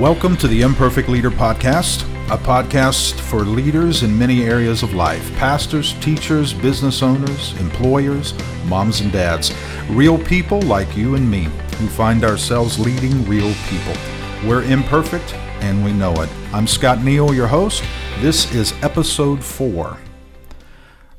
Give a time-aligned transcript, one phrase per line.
[0.00, 5.30] Welcome to the Imperfect Leader Podcast, a podcast for leaders in many areas of life
[5.36, 8.32] pastors, teachers, business owners, employers,
[8.64, 9.52] moms and dads,
[9.90, 13.92] real people like you and me who find ourselves leading real people.
[14.48, 16.30] We're imperfect and we know it.
[16.54, 17.84] I'm Scott Neal, your host.
[18.20, 19.98] This is episode four.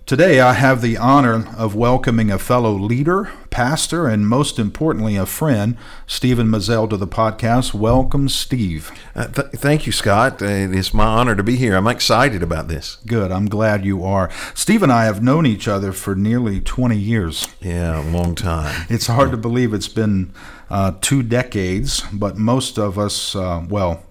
[0.08, 5.26] Today, I have the honor of welcoming a fellow leader, pastor, and most importantly, a
[5.28, 5.78] friend,
[6.08, 7.74] Stephen Mizell, to the podcast.
[7.74, 8.92] Welcome, Steve.
[9.14, 10.42] Uh, th- thank you, Scott.
[10.42, 11.76] Uh, it is my honor to be here.
[11.76, 12.98] I'm excited about this.
[13.06, 13.32] Good.
[13.32, 14.32] I'm glad you are.
[14.56, 17.48] Steve and I have known each other for nearly 20 years.
[17.60, 18.88] Yeah, a long time.
[18.90, 20.34] It's hard to believe it's been
[20.70, 24.04] uh, two decades, but most of us, uh, well,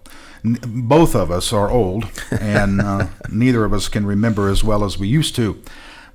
[0.45, 4.99] both of us are old, and uh, neither of us can remember as well as
[4.99, 5.63] we used to.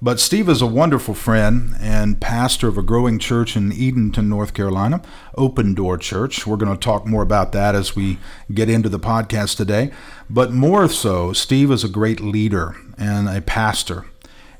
[0.02, 4.54] But Steve is a wonderful friend and pastor of a growing church in Edenton, North
[4.54, 5.02] Carolina,
[5.36, 6.46] Open Door Church.
[6.46, 8.18] We're going to talk more about that as we
[8.54, 9.92] get into the podcast today.
[10.30, 14.06] But more so, Steve is a great leader and a pastor.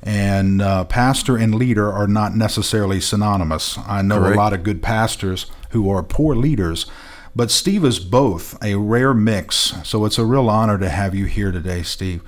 [0.02, 3.78] And uh, pastor and leader are not necessarily synonymous.
[3.86, 4.36] I know Correct.
[4.36, 6.86] a lot of good pastors who are poor leaders,
[7.34, 9.74] but Steve is both a rare mix.
[9.84, 12.22] So it's a real honor to have you here today, Steve.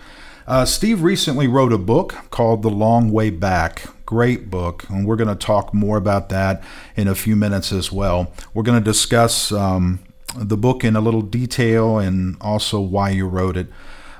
[0.49, 3.83] Uh, Steve recently wrote a book called The Long Way Back.
[4.07, 6.63] Great book, and we're going to talk more about that
[6.97, 8.33] in a few minutes as well.
[8.55, 9.99] We're going to discuss um,
[10.35, 13.67] the book in a little detail and also why you wrote it.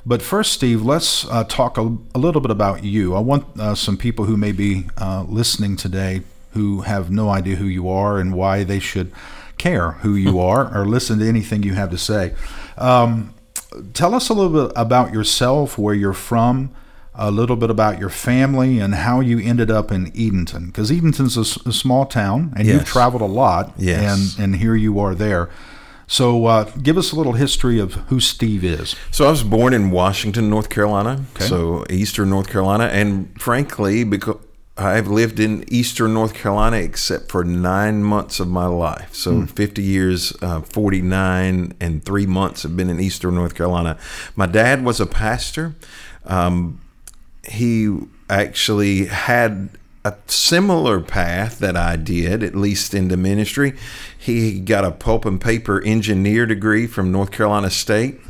[0.05, 3.15] But first, Steve, let's uh, talk a, a, little bit about you.
[3.15, 7.57] I want uh, some people who may be uh, listening today who have no idea
[7.57, 9.13] who you are and why they should
[9.57, 12.35] care who you are or listen to anything you have to say.
[12.77, 13.33] Um,
[13.93, 16.71] tell us a little bit about yourself, where you're from,
[17.15, 20.67] a little bit about your family, and how you ended up in Edenton.
[20.67, 24.37] Because Edenton's a, s- a small town, and you've traveled a lot, Yes.
[24.39, 25.49] and and here you are there.
[26.11, 28.97] So, uh, give us a little history of who Steve is.
[29.11, 31.45] So I was born in Washington, North Carolina, Okay.
[31.47, 34.37] so eastern North Carolina, and frankly, because
[34.79, 39.13] I've lived in eastern North Carolina except for nine months of my life.
[39.13, 43.99] So 50 years, uh, 49 and three months have been in eastern North Carolina.
[44.37, 45.75] My dad was a pastor.
[46.27, 46.81] Um,
[47.49, 47.99] he
[48.31, 49.71] actually had
[50.05, 53.75] a similar path that I did, at least into ministry.
[54.17, 58.21] He got a pulp and paper engineer degree from North Carolina State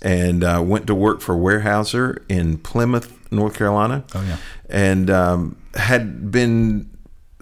[0.00, 4.04] and uh, went to work for Weyerhaeuser in Plymouth, North Carolina.
[4.14, 4.36] Oh, yeah.
[4.70, 6.90] And um, had been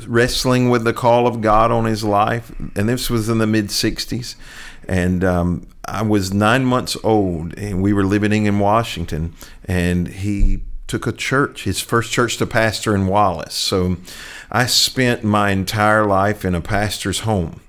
[0.07, 2.53] wrestling with the call of God on his life.
[2.75, 4.37] And this was in the mid 60s.
[4.89, 9.35] And um, I was nine months old, and we were living in Washington.
[9.65, 13.55] And he took a church, his first church to pastor in Wallace.
[13.55, 13.97] So
[14.51, 17.61] I spent my entire life in a pastor's home.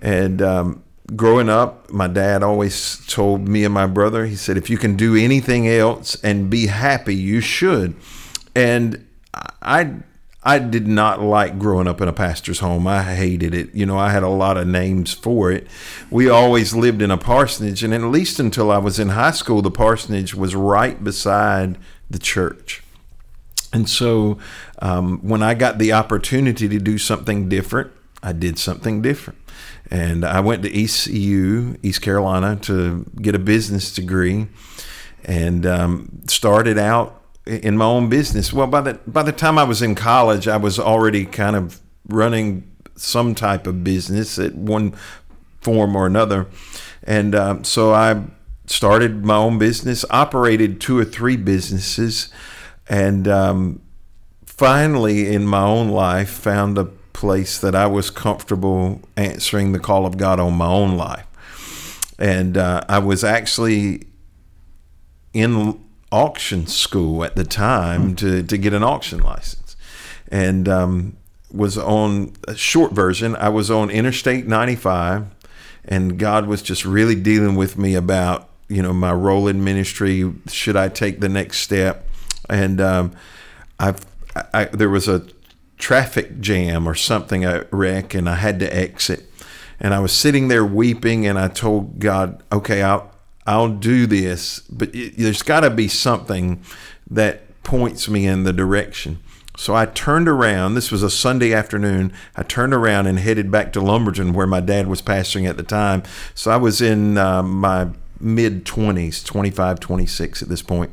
[0.00, 4.70] And um, growing up, my dad always told me and my brother, he said, if
[4.70, 7.96] you can do anything else and be happy, you should.
[8.54, 9.05] And
[9.62, 9.94] I,
[10.42, 12.86] I did not like growing up in a pastor's home.
[12.86, 13.74] I hated it.
[13.74, 15.66] You know, I had a lot of names for it.
[16.10, 19.60] We always lived in a parsonage, and at least until I was in high school,
[19.60, 22.82] the parsonage was right beside the church.
[23.72, 24.38] And so
[24.80, 27.90] um, when I got the opportunity to do something different,
[28.22, 29.38] I did something different.
[29.90, 34.48] And I went to ECU, East Carolina, to get a business degree
[35.24, 38.52] and um, started out in my own business.
[38.52, 41.80] Well, by the, by the time I was in college, I was already kind of
[42.08, 44.94] running some type of business at one
[45.60, 46.46] form or another.
[47.02, 48.22] And um, so I
[48.66, 52.30] started my own business, operated two or three businesses,
[52.88, 53.80] and um,
[54.44, 60.04] finally in my own life found a place that I was comfortable answering the call
[60.04, 61.26] of God on my own life.
[62.18, 64.04] And uh, I was actually
[65.32, 65.80] in
[66.16, 69.76] auction school at the time to, to get an auction license.
[70.28, 71.16] And um,
[71.52, 75.26] was on a short version, I was on Interstate 95,
[75.84, 80.32] and God was just really dealing with me about, you know, my role in ministry.
[80.48, 82.06] Should I take the next step?
[82.48, 83.12] And um,
[83.78, 84.04] I've,
[84.54, 85.22] I, there was a
[85.76, 89.30] traffic jam or something, a wreck, and I had to exit.
[89.78, 93.12] And I was sitting there weeping, and I told God, okay, I'll,
[93.46, 96.62] I'll do this, but it, there's got to be something
[97.08, 99.20] that points me in the direction.
[99.56, 100.74] So I turned around.
[100.74, 102.12] This was a Sunday afternoon.
[102.36, 105.62] I turned around and headed back to Lumberton, where my dad was pastoring at the
[105.62, 106.02] time.
[106.34, 107.88] So I was in uh, my
[108.20, 110.90] mid 20s, 25, 26 at this point.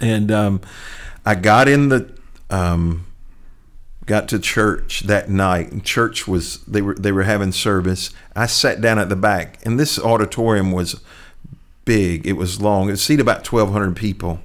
[0.00, 0.60] And um,
[1.24, 2.12] I got in the
[2.50, 3.06] um,
[4.04, 8.46] got to church that night and church was they were they were having service i
[8.46, 11.00] sat down at the back and this auditorium was
[11.84, 12.26] big.
[12.26, 12.90] It was long.
[12.90, 14.40] It seated about 1200 people.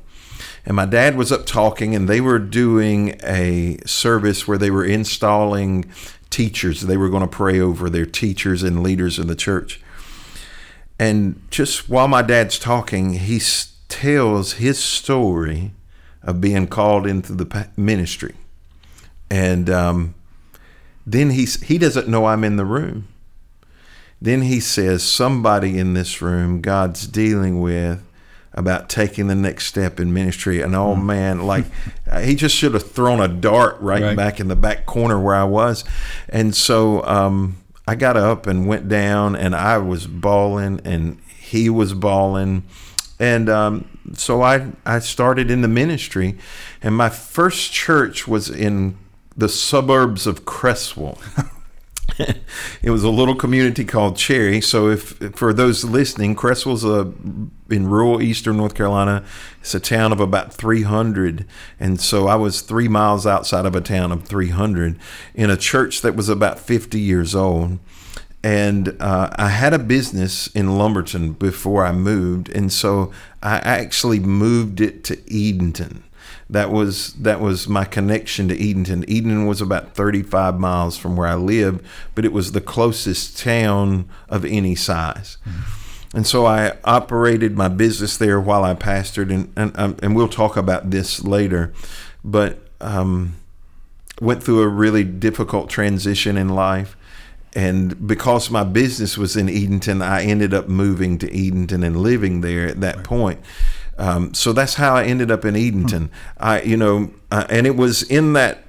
[0.65, 4.85] And my dad was up talking and they were doing a service where they were
[4.85, 5.85] installing
[6.29, 6.81] teachers.
[6.81, 9.81] They were going to pray over their teachers and leaders in the church.
[10.99, 13.39] And just while my dad's talking he
[13.87, 15.71] tells his story
[16.23, 18.35] of being called into the ministry.
[19.29, 20.15] And um,
[21.05, 23.07] then he's, he doesn't know I'm in the room.
[24.21, 28.03] Then he says, Somebody in this room God's dealing with
[28.53, 30.61] about taking the next step in ministry.
[30.61, 31.05] And oh hmm.
[31.05, 31.65] man, like
[32.21, 35.35] he just should have thrown a dart right, right, back in the back corner where
[35.35, 35.83] I was.
[36.27, 41.69] And so um, I got up and went down, and I was bawling, and he
[41.69, 42.63] was bawling.
[43.19, 46.37] And um, so I, I started in the ministry,
[46.81, 48.97] and my first church was in
[49.37, 51.19] the suburbs of Creswell.
[52.81, 54.61] it was a little community called Cherry.
[54.61, 57.13] So, if for those listening, Creswell's a
[57.69, 59.23] in rural eastern North Carolina.
[59.59, 61.45] It's a town of about 300,
[61.79, 64.97] and so I was three miles outside of a town of 300
[65.35, 67.79] in a church that was about 50 years old.
[68.43, 73.11] And uh, I had a business in Lumberton before I moved, and so
[73.43, 76.03] I actually moved it to Edenton
[76.49, 79.03] that was that was my connection to Edenton.
[79.03, 81.83] Edenton was about 35 miles from where I lived,
[82.15, 85.37] but it was the closest town of any size.
[85.45, 86.17] Mm-hmm.
[86.17, 90.29] And so I operated my business there while I pastored, and and, um, and we'll
[90.29, 91.73] talk about this later.
[92.23, 93.35] But um,
[94.21, 96.95] went through a really difficult transition in life.
[97.55, 102.41] And because my business was in Edenton, I ended up moving to Edenton and living
[102.41, 103.05] there at that right.
[103.05, 103.39] point.
[103.97, 106.11] Um, so that's how I ended up in Edenton.
[106.37, 108.63] I, you know, uh, and it was in that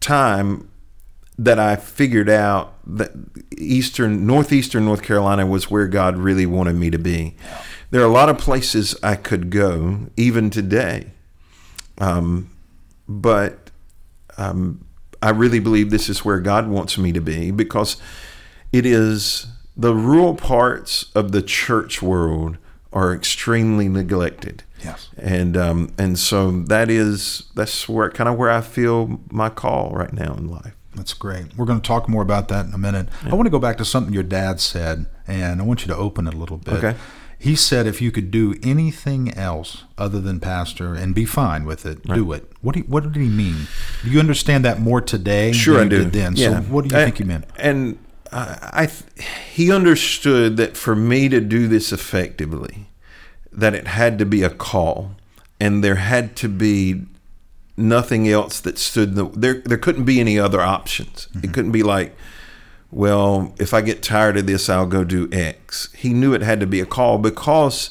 [0.00, 0.70] time
[1.38, 3.12] that I figured out that
[3.56, 7.36] eastern, northeastern North Carolina was where God really wanted me to be.
[7.90, 11.12] There are a lot of places I could go, even today,
[11.98, 12.50] um,
[13.08, 13.70] but
[14.36, 14.84] um,
[15.22, 17.96] I really believe this is where God wants me to be because
[18.72, 19.46] it is
[19.76, 22.58] the rural parts of the church world
[22.98, 24.64] are extremely neglected.
[24.82, 25.08] Yes.
[25.16, 29.90] And um, and so that is that's where kind of where I feel my call
[29.90, 30.74] right now in life.
[30.94, 31.56] That's great.
[31.56, 33.08] We're going to talk more about that in a minute.
[33.24, 33.32] Yeah.
[33.32, 35.96] I want to go back to something your dad said, and I want you to
[35.96, 36.74] open it a little bit.
[36.74, 36.96] Okay.
[37.38, 41.86] He said if you could do anything else other than pastor and be fine with
[41.86, 42.16] it, right.
[42.16, 42.50] do it.
[42.62, 43.68] What do you, what did he mean?
[44.02, 45.52] Do you understand that more today?
[45.52, 46.04] Sure, I do.
[46.04, 46.48] Then, yeah.
[46.48, 47.44] so what do you I, think he meant?
[47.56, 48.00] And
[48.32, 48.88] I,
[49.52, 52.87] he understood that for me to do this effectively,
[53.52, 55.12] that it had to be a call,
[55.60, 57.02] and there had to be
[57.76, 59.54] nothing else that stood the, there.
[59.54, 61.28] There couldn't be any other options.
[61.28, 61.44] Mm-hmm.
[61.44, 62.16] It couldn't be like,
[62.90, 65.92] well, if I get tired of this, I'll go do X.
[65.92, 67.90] He knew it had to be a call because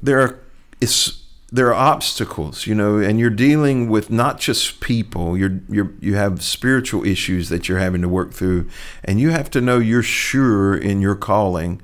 [0.00, 0.38] there are
[0.80, 5.36] it's there are obstacles, you know, and you're dealing with not just people.
[5.36, 8.68] You're you're you have spiritual issues that you're having to work through,
[9.04, 11.82] and you have to know you're sure in your calling.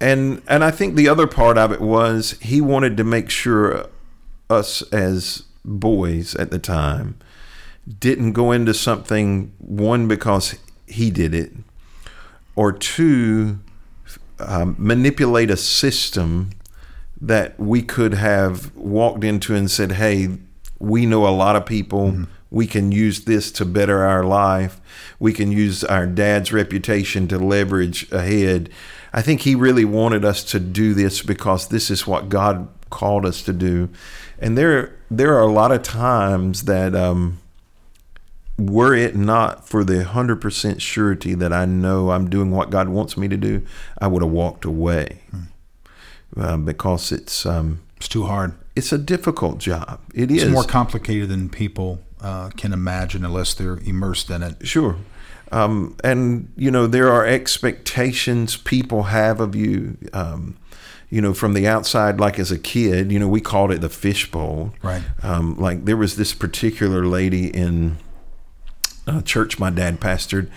[0.00, 3.86] And and I think the other part of it was he wanted to make sure
[4.48, 7.18] us as boys at the time
[8.00, 10.56] didn't go into something one because
[10.86, 11.52] he did it,
[12.54, 13.58] or two
[14.38, 16.50] um, manipulate a system
[17.20, 20.28] that we could have walked into and said, hey,
[20.78, 22.12] we know a lot of people.
[22.12, 22.24] Mm-hmm.
[22.50, 24.80] We can use this to better our life.
[25.18, 28.70] We can use our dad's reputation to leverage ahead.
[29.12, 33.24] I think he really wanted us to do this because this is what God called
[33.26, 33.88] us to do.
[34.38, 37.40] And there, there are a lot of times that, um,
[38.58, 43.16] were it not for the 100% surety that I know I'm doing what God wants
[43.16, 43.64] me to do,
[43.98, 45.20] I would have walked away.
[45.32, 45.48] Mm
[46.36, 48.54] uh, because it's um, it's too hard.
[48.76, 50.00] It's a difficult job.
[50.14, 50.52] It it's is.
[50.52, 54.66] more complicated than people uh, can imagine unless they're immersed in it.
[54.66, 54.96] Sure.
[55.50, 59.96] Um, and you know there are expectations people have of you.
[60.12, 60.56] Um,
[61.10, 63.88] you know, from the outside, like as a kid, you know, we called it the
[63.88, 64.74] fishbowl.
[64.82, 65.02] Right.
[65.22, 67.96] Um, like there was this particular lady in
[69.06, 70.50] a church my dad pastored.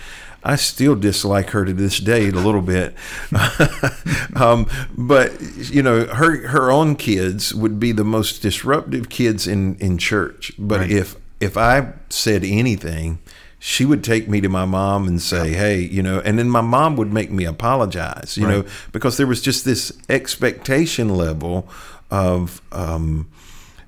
[0.43, 2.95] I still dislike her to this day a little bit.
[4.35, 4.67] um,
[4.97, 9.97] but you know, her her own kids would be the most disruptive kids in in
[9.97, 10.51] church.
[10.57, 10.91] But right.
[10.91, 13.19] if if I said anything,
[13.63, 16.61] she would take me to my mom and say, "Hey, you know," and then my
[16.61, 18.65] mom would make me apologize, you right.
[18.65, 21.69] know, because there was just this expectation level
[22.09, 23.29] of um,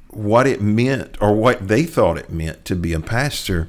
[0.10, 3.68] what it meant or what they thought it meant to be a pastor.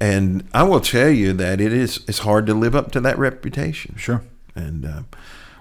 [0.00, 3.18] And I will tell you that it is it's hard to live up to that
[3.18, 3.96] reputation.
[3.96, 4.22] Sure.
[4.54, 5.02] And uh,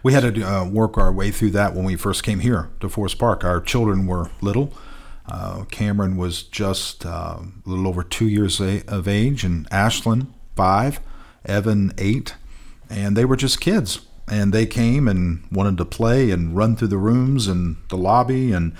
[0.03, 2.89] We had to uh, work our way through that when we first came here to
[2.89, 3.43] Forest Park.
[3.43, 4.73] Our children were little.
[5.31, 10.27] Uh, Cameron was just uh, a little over two years a- of age, and Ashlyn,
[10.57, 10.99] five,
[11.45, 12.35] Evan, eight.
[12.89, 14.01] And they were just kids.
[14.27, 18.51] And they came and wanted to play and run through the rooms and the lobby.
[18.51, 18.73] And,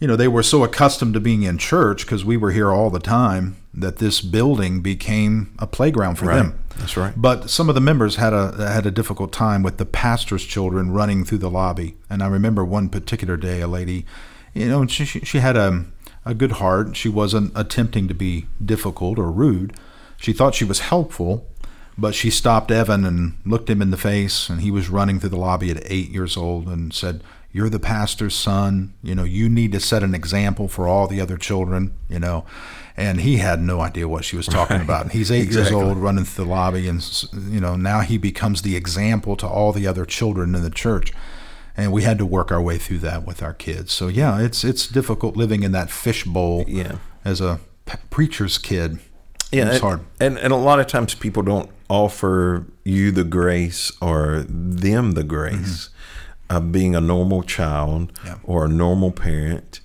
[0.00, 2.90] you know, they were so accustomed to being in church because we were here all
[2.90, 6.36] the time that this building became a playground for Right.
[6.38, 6.58] them.
[6.78, 7.14] That's right.
[7.16, 10.90] But some of the members had a had a difficult time with the pastor's children
[10.90, 11.94] running through the lobby.
[12.10, 14.04] And I remember one particular day, a lady,
[14.54, 15.84] you know, she she, she had a
[16.24, 16.96] a good heart.
[16.96, 19.74] She wasn't attempting to be difficult or rude.
[20.16, 21.46] She thought she was helpful,
[21.98, 25.30] but she stopped Evan and looked him in the face, and he was running through
[25.30, 27.22] the lobby at eight years old and said.
[27.54, 28.94] You're the pastor's son.
[29.02, 32.46] You know, you need to set an example for all the other children, you know.
[32.96, 35.12] And he had no idea what she was talking about.
[35.12, 37.02] He's eight years old, running through the lobby, and
[37.50, 41.12] you know now he becomes the example to all the other children in the church.
[41.76, 43.92] And we had to work our way through that with our kids.
[43.92, 46.96] So yeah, it's it's difficult living in that fishbowl Yeah.
[47.24, 48.98] as a p- preacher's kid.
[49.50, 50.00] Yeah, it's and, hard.
[50.20, 55.24] And and a lot of times people don't offer you the grace or them the
[55.24, 55.88] grace
[56.50, 58.26] of being a normal child Mm-hmm.
[58.26, 58.34] Yeah.
[58.44, 59.80] or a normal parent,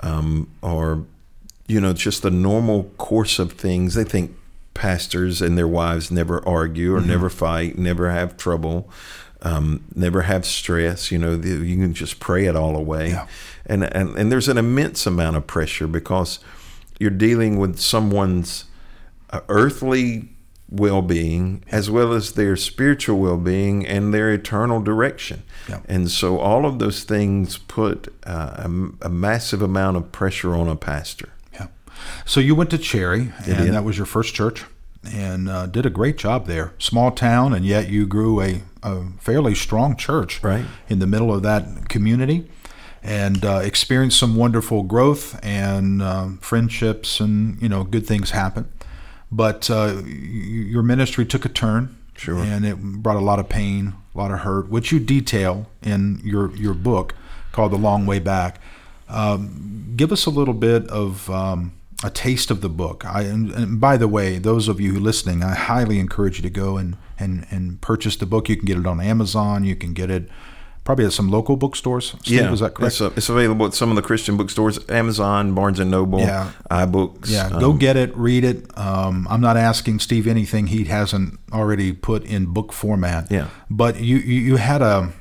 [0.00, 1.06] um, or
[1.66, 3.94] you know just the normal course of things.
[3.94, 4.36] They think
[4.74, 7.04] pastors and their wives never argue Mm-hmm.
[7.04, 8.90] or never fight, never have trouble.
[9.42, 11.10] Um, never have stress.
[11.10, 13.26] You know, the, you can just pray it all away, Yeah.
[13.66, 16.40] and, and and there's an immense amount of pressure because
[16.98, 18.64] you're dealing with someone's
[19.30, 20.28] uh, earthly
[20.72, 25.80] well-being as well as their spiritual well-being and their eternal direction Yeah.
[25.88, 30.68] and so all of those things put uh, a, a massive amount of pressure on
[30.68, 31.66] a pastor Yeah.
[32.24, 34.64] So you went to Cherry, and that was your first church,
[35.04, 36.72] and uh, did a great job there.
[36.78, 40.64] Small town, and yet you grew a, a fairly strong church Right.
[40.88, 42.48] in the middle of that community,
[43.02, 48.70] and uh, experienced some wonderful growth and um, friendships, and you know good things happen.
[49.32, 52.38] But uh, y- your ministry took a turn, Sure.
[52.38, 56.20] and it brought a lot of pain, a lot of hurt, which you detail in
[56.24, 57.14] your your book
[57.52, 58.60] called "The Long Way Back."
[59.08, 63.04] Um, give us a little bit of um, a taste of the book.
[63.04, 66.36] I, and, and by the way, those of you who are listening, I highly encourage
[66.38, 68.48] you to go and, and, and purchase the book.
[68.48, 69.64] You can get it on Amazon.
[69.64, 70.28] You can get it
[70.82, 72.16] probably at some local bookstores.
[72.22, 72.92] Steve, is that correct?
[72.94, 76.52] It's, uh, it's available at some of the Christian bookstores, Amazon, Barnes and Noble, Yeah.
[76.70, 77.28] iBooks.
[77.30, 78.66] Yeah, go um, get it, read it.
[78.78, 83.30] Um, I'm not asking Steve anything he hasn't already put in book format.
[83.30, 83.48] Yeah.
[83.68, 85.12] But you, you, you had a,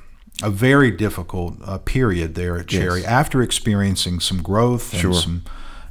[0.42, 3.10] a very difficult uh, period there at Cherry Yes.
[3.10, 5.14] after experiencing some growth and Sure.
[5.14, 5.44] some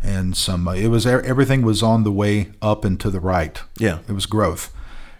[0.03, 0.69] and some.
[0.69, 3.61] Uh, it was everything was on the way up and to the right.
[3.79, 4.01] Yeah.
[4.09, 4.73] it was growth.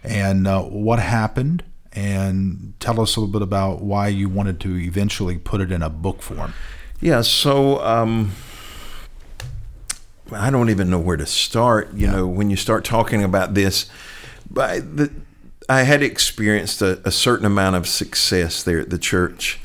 [0.03, 1.63] And uh, what happened?
[1.91, 5.81] And tell us a little bit about why you wanted to eventually put it in
[5.81, 6.53] a book form.
[7.01, 8.33] Yeah, so um,
[10.31, 11.93] I don't even know where to start.
[11.93, 13.89] You know, when you start talking about this,
[14.49, 15.11] but the,
[15.67, 19.59] I had experienced a, a certain amount of success there at the church.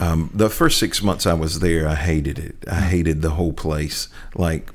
[0.00, 2.56] Um, the first six months I was there, I hated it.
[2.66, 4.08] I hated the whole place.
[4.34, 4.70] Like,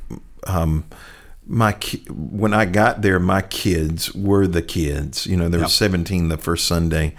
[0.45, 0.85] um,
[1.47, 5.25] my ki- when I got there, my kids were the kids.
[5.25, 7.15] You know, there were seventeen the first Sunday.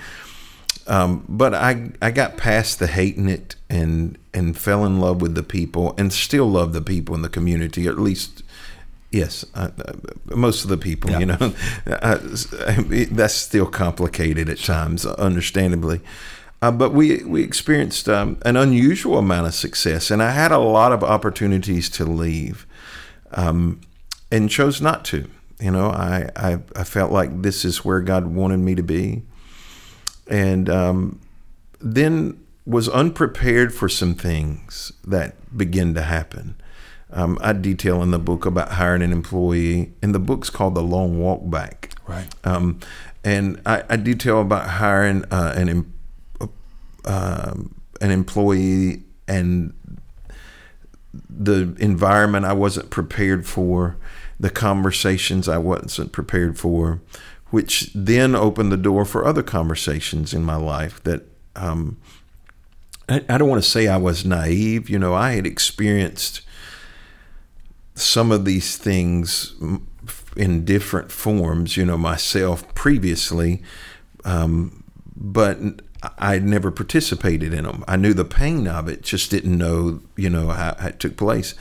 [0.86, 5.34] Um, but I I got past the hating it and and fell in love with
[5.34, 7.88] the people and still love the people in the community.
[7.88, 8.44] At least,
[9.10, 9.70] yes, uh,
[10.26, 11.10] most of the people.
[11.10, 11.18] Yeah.
[11.18, 11.54] You know,
[11.86, 12.18] uh,
[13.10, 16.00] that's still complicated at times, understandably.
[16.62, 20.58] Uh, but we we experienced um, an unusual amount of success, and I had a
[20.58, 22.66] lot of opportunities to leave,
[23.32, 23.80] um,
[24.32, 25.28] and chose not to.
[25.60, 29.22] You know, I, I I felt like this is where God wanted me to be
[30.28, 31.20] and um,
[31.80, 36.56] then was unprepared for some things that began to happen.
[37.12, 40.82] Um, I detail in the book about hiring an employee, and the book's called The
[40.82, 41.92] Long Walk Back.
[42.06, 42.26] Right.
[42.44, 42.80] Um,
[43.22, 45.92] and I, I detail about hiring uh, an em-
[47.06, 49.72] um an employee and
[51.30, 53.96] the environment I wasn't prepared for,
[54.38, 57.00] the conversations I wasn't prepared for,
[57.50, 61.22] which then opened the door for other conversations in my life that
[61.54, 61.96] um,
[63.08, 64.90] I, I don't want to say I was naive.
[64.90, 66.42] You know, I had experienced
[67.94, 69.54] some of these things
[70.36, 73.62] in different forms, you know, myself previously,
[74.24, 74.84] um,
[75.16, 75.58] but
[76.18, 77.84] I never participated in them.
[77.88, 81.16] I knew the pain of it, just didn't know, you know, how, how it took
[81.16, 81.54] place.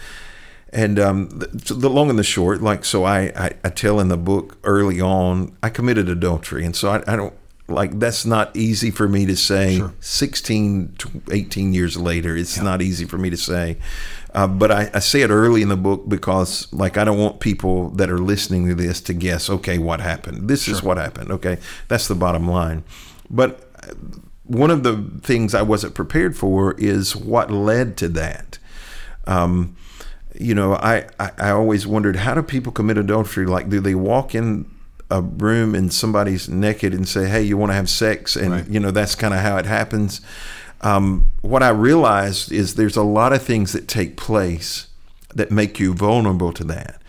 [0.72, 4.10] And um, the, the long and the short, like so, I, I, I tell in
[4.10, 7.34] the book early on, I committed adultery, and so I, I don't
[7.68, 9.94] like that's not easy for me to say Sure.
[10.00, 12.36] 16 to 18 years later.
[12.38, 13.78] It's not easy for me to say.
[14.34, 17.40] Uh, but I, I say it early in the book because like i don't want
[17.40, 20.48] people that are listening to this to guess okay what happened?
[20.48, 21.58] This is what happened okay?
[21.88, 22.84] That's the bottom line.
[23.30, 23.68] But
[24.48, 28.60] one of the things i wasn't prepared for is what led to that
[29.28, 29.76] um,
[30.40, 33.46] you know, I, I, I always wondered how do people commit adultery?
[33.46, 34.70] Like, do they walk in
[35.10, 38.68] a room and somebody's naked and say, "Hey, you want to have sex?" And Right.
[38.68, 40.22] you know, that's kind of how it happens.
[40.82, 44.88] Um, what I realized is there's a lot of things that take place
[45.34, 47.02] that make you vulnerable to that.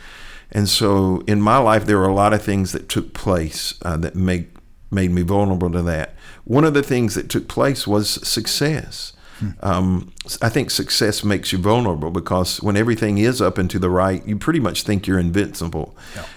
[0.52, 3.96] And so, in my life, there were a lot of things that took place uh,
[3.98, 4.50] that make
[4.90, 6.14] made me vulnerable to that.
[6.46, 9.12] One of the things that took place was success.
[9.60, 13.90] Um, I think success makes you vulnerable because when everything is up and to the
[13.90, 15.94] right, you pretty much think you're invincible,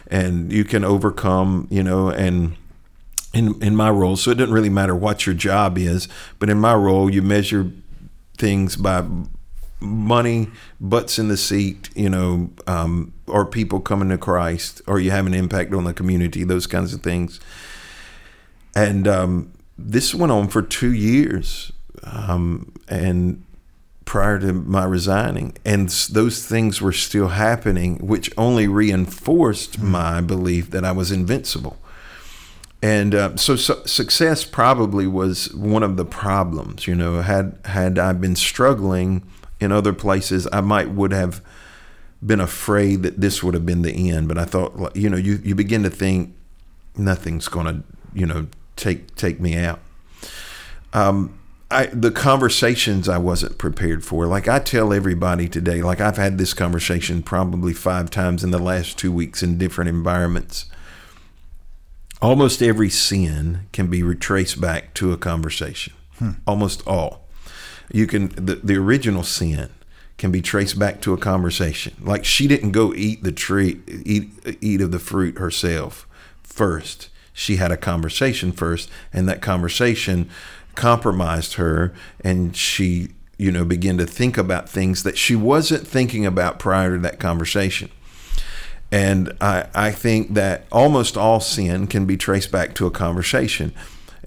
[0.08, 1.68] and you can overcome.
[1.72, 2.58] You know, and
[3.34, 6.08] in in my role, so it doesn't really matter what your job is,
[6.40, 7.72] but in my role, you measure
[8.38, 9.06] things by
[9.80, 10.50] money,
[10.82, 15.26] butts in the seat, you know, um, or people coming to Christ, or you have
[15.26, 17.40] an impact on the community, those kinds of things.
[18.76, 19.54] And um,
[19.88, 21.72] this went on for two years,
[22.04, 23.44] um, and
[24.06, 30.72] prior to my resigning, and those things were still happening, which only reinforced my belief
[30.72, 31.78] that I was invincible.
[32.82, 36.88] And uh, so, su- success probably was one of the problems.
[36.88, 39.24] You know, had had I been struggling
[39.60, 41.42] in other places, I might would have
[42.26, 44.28] been afraid that this would have been the end.
[44.28, 46.36] But I thought, like, you know, you, you begin to think
[46.96, 47.84] nothing's going to,
[48.14, 48.48] you know,
[48.80, 49.80] take take me out.
[50.94, 51.38] Um,
[51.70, 54.26] I the conversations I wasn't prepared for.
[54.26, 58.60] Like I tell everybody today, like I've had this conversation probably five times in the
[58.60, 60.66] last two weeks in different environments
[62.22, 65.94] almost every sin can be retraced back to a conversation.
[66.46, 67.28] Almost all.
[67.92, 69.70] You can the, the original sin
[70.18, 71.96] can be traced back to a conversation.
[72.02, 76.08] Like she didn't go eat the tree eat eat of the fruit herself
[76.44, 77.09] first.
[77.40, 80.30] She had a conversation first and that conversation
[80.76, 86.26] compromised her and she you know began to think about things that she wasn't thinking
[86.26, 87.90] about prior to that conversation.
[88.92, 93.74] And I, I think that almost all sin can be traced back to a conversation.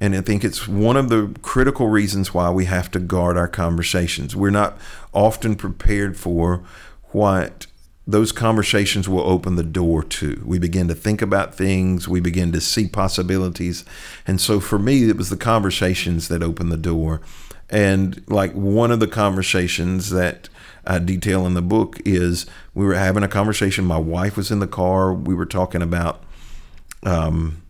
[0.00, 3.48] And I think it's one of the critical reasons why we have to guard our
[3.48, 4.34] conversations.
[4.34, 4.78] We're not
[5.12, 6.62] often prepared for
[7.10, 7.66] what
[8.06, 10.42] those conversations will open the door to.
[10.44, 13.84] We begin to think about things, we begin to see possibilities.
[14.26, 17.20] And so for me, it was the conversations that opened the door.
[17.70, 20.48] And like one of the conversations that
[20.84, 23.84] I detail in the book is we were having a conversation.
[23.84, 25.14] My wife was in the car.
[25.14, 26.22] We were talking about
[27.04, 27.61] um,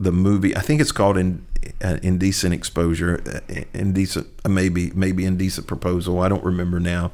[0.00, 0.56] the movie.
[0.56, 1.46] I think it's called in,
[1.84, 6.20] uh, Indecent Exposure, uh, Indecent, uh, maybe maybe Indecent Proposal.
[6.20, 7.12] I don't remember now.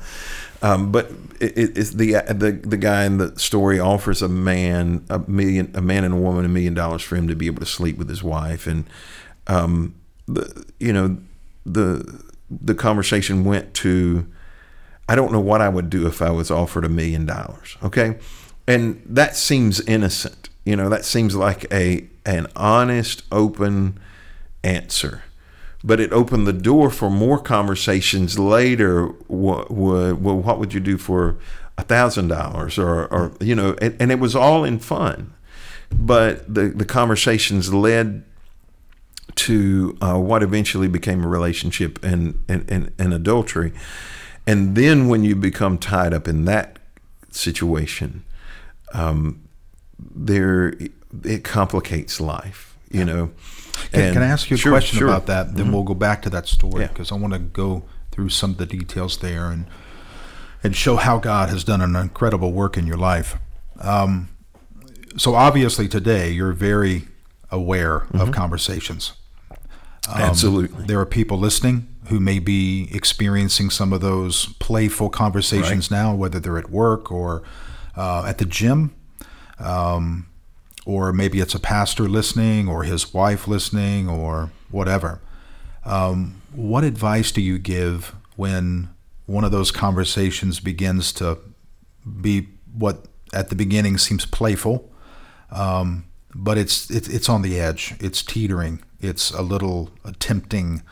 [0.63, 5.05] Um, but it, it- it's the the the guy in the story offers a man
[5.11, 7.61] a million a man and a woman a million dollars for him to be able
[7.61, 8.85] to sleep with his wife, and
[9.49, 9.95] um,
[10.27, 11.19] the you know
[11.67, 12.21] the
[12.51, 14.27] the conversation went to
[15.09, 17.77] I don't know what I would do if I was offered a million dollars.
[17.83, 18.19] Okay.
[18.69, 20.49] And that seems innocent.
[20.65, 23.99] You know, that seems like a an honest, open
[24.63, 25.23] answer.
[25.83, 29.07] But it opened the door for more conversations later.
[29.29, 31.39] What would what would you do for
[31.79, 35.33] a thousand dollars or or you know, and, and it was all in fun.
[35.91, 38.25] But the, the conversations led
[39.37, 43.73] to uh, what eventually became a relationship and, and, and, and adultery.
[44.47, 46.79] And then when you become tied up in that
[47.31, 48.25] situation,
[48.95, 49.43] um,
[49.99, 50.75] there
[51.25, 53.31] it complicates life, you know.
[53.93, 55.09] Can, And- can I ask you a Sure, question sure.
[55.09, 55.55] about that?
[55.57, 56.89] Then we'll go back to that story Yeah.
[56.89, 59.67] because I want to go through some of the details there and
[60.65, 63.37] and show how God has done an incredible work in your life.
[63.79, 64.31] Um,
[65.17, 67.05] so obviously today you're very
[67.51, 68.21] aware Mm-hmm.
[68.21, 69.13] of conversations.
[70.09, 70.85] Um, Absolutely.
[70.87, 76.41] There are people listening who may be experiencing some of those playful conversations now, whether
[76.41, 77.43] they're at work or
[77.97, 78.93] uh, at the gym,
[79.59, 80.27] um,
[80.87, 85.21] or maybe it's a pastor listening, or his wife listening, or whatever.
[85.85, 88.89] Um, what advice do you give when
[89.27, 91.39] one of those conversations begins to
[92.21, 94.91] be what at the beginning seems playful,
[95.51, 97.95] um, but it's, it's it's on the edge.
[98.01, 98.83] It's teetering.
[99.01, 100.83] It's a little tempting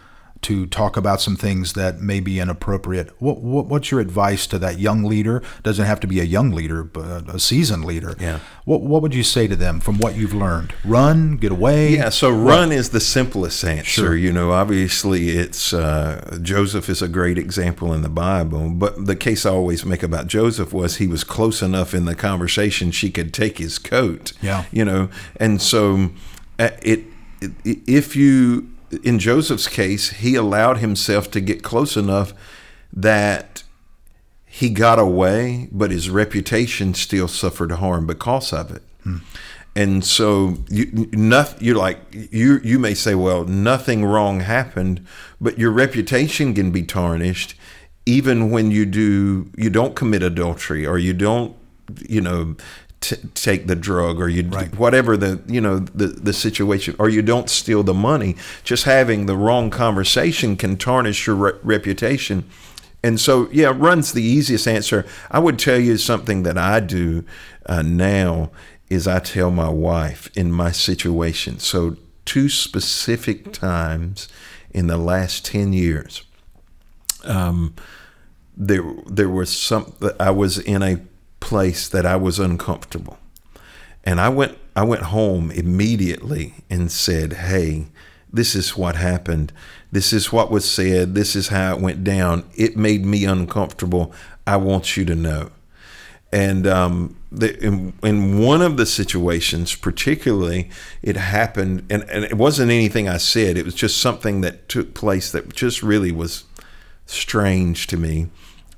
[0.44, 3.10] to talk about some things that may be inappropriate.
[3.20, 5.42] What, what, what's your advice to that young leader?
[5.62, 8.14] Doesn't have to be a young leader, but a seasoned leader.
[8.20, 8.40] Yeah.
[8.64, 10.74] What what would you say to them from what you've learned?
[10.84, 11.96] Run, get away.
[11.96, 12.10] Yeah.
[12.10, 13.84] So run is the simplest answer.
[13.84, 14.16] Sure.
[14.16, 19.16] You know, obviously it's uh, Joseph is a great example in the Bible, but the
[19.16, 23.10] case I always make about Joseph was he was close enough in the conversation she
[23.10, 24.32] could take his coat.
[24.42, 24.64] Yeah.
[24.70, 26.10] You know, and so
[26.58, 27.04] uh, it,
[27.40, 32.32] it if you in Joseph's case, he allowed himself to get close enough
[32.92, 33.62] that
[34.46, 38.82] he got away, but his reputation still suffered harm because of it.
[39.02, 39.16] Hmm.
[39.76, 41.08] And so you,
[41.58, 45.04] you're like you you may say, well, nothing wrong happened,
[45.40, 47.56] but your reputation can be tarnished,
[48.06, 51.56] even when you do you don't commit adultery or you don't
[52.08, 52.54] you know
[53.04, 54.74] t- take the drug or you Right.
[54.76, 58.36] whatever the you know the the situation or you don't steal the money.
[58.64, 62.44] Just having the wrong conversation can tarnish your re- reputation.
[63.02, 65.04] And so, yeah, run's the easiest answer.
[65.30, 67.24] I would tell you something that I do
[67.66, 68.50] uh, now
[68.88, 71.58] is I tell my wife in my situation.
[71.58, 74.28] So, two specific times
[74.70, 76.24] in the last ten years,
[77.24, 77.74] um,
[78.56, 79.92] there there was some.
[80.18, 80.96] I was in a
[81.44, 83.18] place that I was uncomfortable,
[84.02, 87.88] and I went I went home immediately and said, "Hey,
[88.32, 89.52] this is what happened.
[89.92, 91.14] This is what was said.
[91.14, 92.44] This is how it went down.
[92.56, 94.12] It made me uncomfortable.
[94.46, 95.50] I want you to know."
[96.32, 100.70] And um, the, in, in one of the situations, particularly,
[101.02, 103.56] it happened, and, and it wasn't anything I said.
[103.56, 106.44] It was just something that took place that just really was
[107.06, 108.30] strange to me.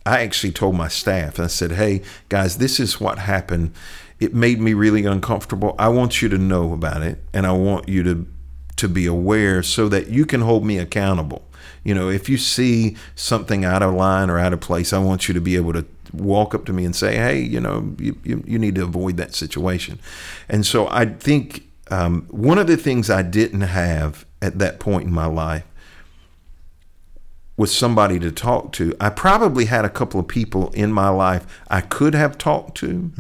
[0.07, 3.73] I actually told my staff, I said, "Hey guys, this is what happened.
[4.21, 5.75] It made me really uncomfortable.
[5.79, 8.27] I want you to know about it, and I want you to
[8.77, 11.43] to be aware so that you can hold me accountable.
[11.83, 15.29] You know, if you see something out of line or out of place, I want
[15.29, 18.17] you to be able to walk up to me and say, "Hey, you know, you
[18.23, 19.99] you, you need to avoid that situation."
[20.49, 25.07] And so I think um, one of the things I didn't have at that point
[25.09, 25.65] in my life
[27.57, 28.95] was somebody to talk to.
[29.01, 33.11] I probably had a couple of people in my life I could have talked to,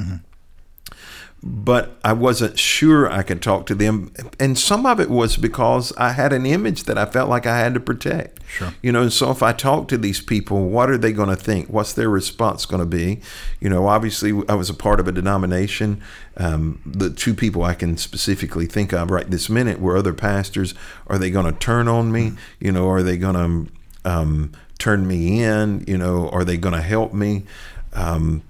[1.42, 4.12] but I wasn't sure I could talk to them.
[4.40, 7.58] And some of it was because I had an image that I felt like I
[7.58, 8.40] had to protect.
[8.48, 8.74] Sure.
[8.82, 11.36] You know, and so if I talk to these people, what are they going to
[11.36, 11.68] think?
[11.68, 13.20] What's their response going to be?
[13.60, 16.02] You know, obviously, I was a part of a denomination.
[16.36, 20.74] Um, the two people I can specifically think of right this minute were other pastors.
[21.06, 22.32] Are they going to turn on me?
[22.60, 23.34] You know, are they going
[23.66, 23.72] to
[24.06, 25.84] um, turn me in?
[25.86, 27.44] You know, are they going to help me?
[27.92, 28.42] Um,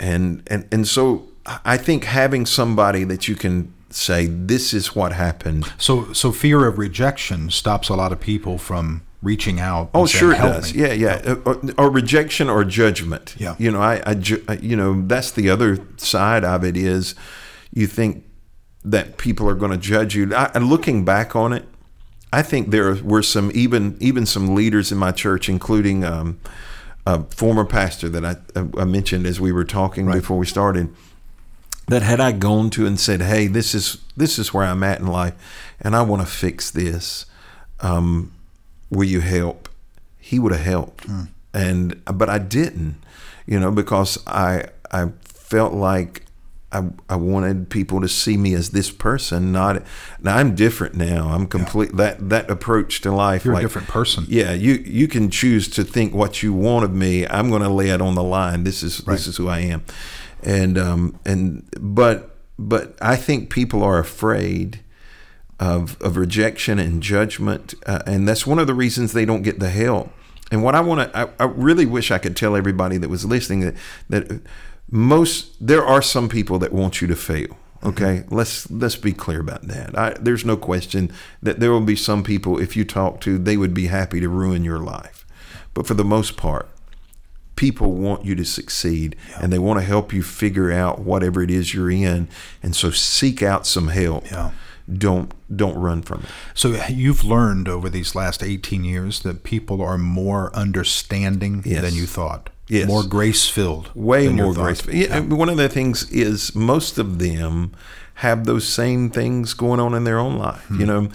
[0.00, 1.28] and and and so
[1.64, 5.72] I think having somebody that you can say this is what happened.
[5.78, 9.90] So so fear of rejection stops a lot of people from reaching out.
[9.94, 10.74] Oh, saying, sure it does.
[10.74, 11.34] me." Yeah, yeah.
[11.44, 13.34] Or, or rejection or judgment.
[13.38, 13.56] Yeah.
[13.58, 17.14] You know, I, I, ju- you know, that's the other side of it is
[17.72, 18.24] you think
[18.84, 20.34] that people are going to judge you.
[20.34, 21.64] I, and looking back on it,
[22.34, 26.38] I think there were some even even some leaders in my church, including um,
[27.06, 28.36] a former pastor that I,
[28.80, 30.16] I mentioned as we were talking Right.
[30.16, 30.88] before we started.
[31.86, 34.98] That had I gone to and said, "Hey, this is this is where I'm at
[35.00, 35.34] in life,
[35.80, 37.26] and I want to fix this.
[37.80, 38.32] Um,
[38.90, 39.68] will you help?"
[40.18, 41.06] He would have helped,
[41.52, 42.96] and but I didn't,
[43.46, 46.23] you know, because I I felt like
[46.74, 49.82] I, I wanted people to see me as this person, not
[50.20, 50.36] now.
[50.36, 51.28] I'm different now.
[51.28, 53.44] I'm complete that that approach to life.
[53.44, 54.24] You're like, a different person.
[54.28, 57.26] Yeah, you you can choose to think what you want of me.
[57.26, 58.64] I'm going to lay it on the line.
[58.64, 59.14] This is Right.
[59.14, 59.84] this is who I am,
[60.42, 64.80] and um and but but I think people are afraid
[65.60, 69.60] of of rejection and judgment, uh, and that's one of the reasons they don't get
[69.60, 70.10] the help.
[70.50, 73.24] And what I want to, I, I really wish I could tell everybody that was
[73.24, 73.74] listening that
[74.10, 74.40] that
[74.90, 77.48] most there are some people that want you to fail.
[77.48, 77.88] Mm-hmm.
[77.88, 79.96] Okay, let's let's be clear about that.
[79.98, 83.56] I, there's no question that there will be some people if you talk to, they
[83.56, 85.26] would be happy to ruin your life.
[85.74, 86.68] But for the most part,
[87.56, 91.50] people want you to succeed and they want to help you figure out whatever it
[91.50, 92.28] is you're in.
[92.62, 94.30] And so seek out some help.
[94.30, 94.52] Yeah.
[94.92, 96.28] Don't don't run from it.
[96.54, 101.82] So you've learned over these last 18 years that people are more understanding Yes.
[101.82, 102.50] than you thought.
[102.68, 102.88] Yes.
[102.88, 103.90] More grace filled.
[103.94, 104.94] way more graceful.
[104.94, 105.20] Yeah, Yeah.
[105.20, 107.72] One of the things is most of them
[108.14, 110.64] have those same things going on in their own life.
[110.70, 111.08] You know,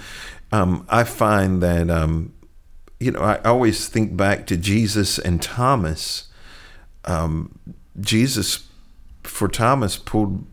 [0.51, 2.33] um, I find that um,
[2.99, 6.27] you know I always think back to Jesus and Thomas.
[7.05, 7.57] Um,
[7.99, 8.67] Jesus,
[9.23, 10.45] for Thomas, pulled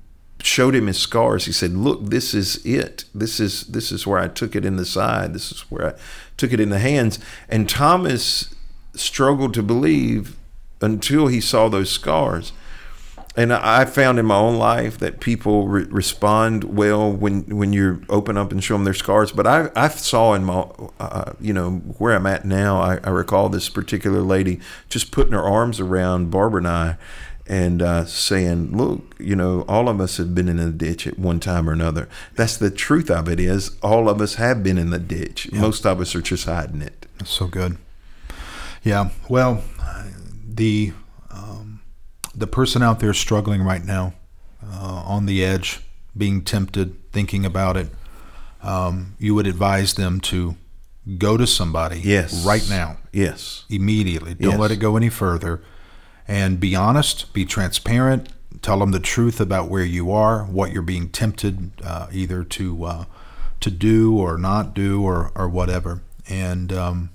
[0.43, 1.45] showed him his scars.
[1.45, 3.05] He said, "Look, this is it.
[3.15, 5.35] This is this is where I took it in the side.
[5.35, 5.99] This is where I
[6.37, 8.55] took it in the hands." And Thomas
[8.95, 10.37] struggled to believe
[10.81, 12.53] until he saw those scars.
[13.39, 18.03] And I found in my own life that people re- respond well when when you
[18.09, 19.31] open up and show them their scars.
[19.31, 20.67] But I, I saw in my,
[20.99, 24.59] uh, you know, where I'm at now, I, I recall this particular lady
[24.89, 26.97] just putting her arms around Barbara and I
[27.47, 31.19] and uh, saying, "Look, you know, all of us have been in a ditch at
[31.19, 32.09] one time or another.
[32.37, 33.39] That's the truth of it.
[33.39, 35.51] Is all of us have been in the ditch.
[35.53, 35.61] Yeah.
[35.61, 37.07] Most of us are just hiding it.
[37.19, 37.77] That's so good.
[38.83, 39.11] Yeah.
[39.29, 39.63] Well,
[40.57, 40.93] the
[41.31, 41.81] um,
[42.35, 44.15] the person out there struggling right now,
[44.63, 45.81] uh, on the edge,
[46.17, 47.89] being tempted, thinking about it,
[48.63, 50.57] um, you would advise them to
[51.19, 52.45] go to somebody Yes.
[52.45, 54.35] right now, Yes, immediately.
[54.35, 54.61] Don't Yes.
[54.61, 55.63] let it go any further.
[56.29, 58.29] And be honest, be transparent.
[58.63, 62.85] Tell them the truth about where you are, what you're being tempted uh, either to
[62.85, 63.05] uh,
[63.61, 66.03] to do or not do, or or whatever.
[66.29, 67.11] And um,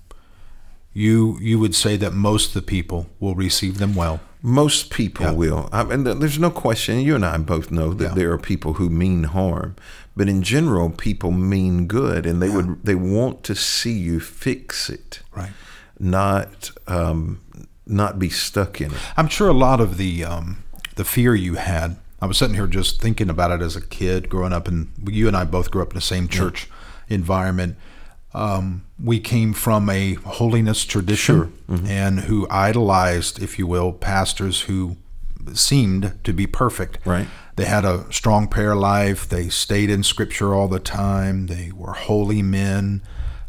[0.93, 4.19] you you would say that most of the people will receive them well.
[4.43, 5.31] most people Yeah.
[5.33, 5.69] will.
[5.71, 6.99] I th- there's no question.
[6.99, 8.13] You and I both know that Yeah.
[8.15, 9.75] there are people who mean harm,
[10.17, 14.89] but in general, people mean good, and they would they want to see you fix
[14.89, 15.51] it, Right.
[15.99, 17.39] not um,
[17.85, 18.97] not be stuck in it.
[19.15, 20.63] I'm sure a lot of the um,
[20.95, 21.97] the fear you had.
[22.19, 25.27] I was sitting here just thinking about it as a kid, growing up, and you
[25.27, 26.67] and I both grew up in the same church
[27.09, 27.75] environment.
[28.33, 34.95] Um, we came from a holiness tradition, and who idolized, if you will, pastors who
[35.53, 36.99] seemed to be perfect.
[37.05, 37.27] Right.
[37.55, 39.27] They had a strong prayer life.
[39.27, 41.47] They stayed in Scripture all the time.
[41.47, 43.01] They were holy men.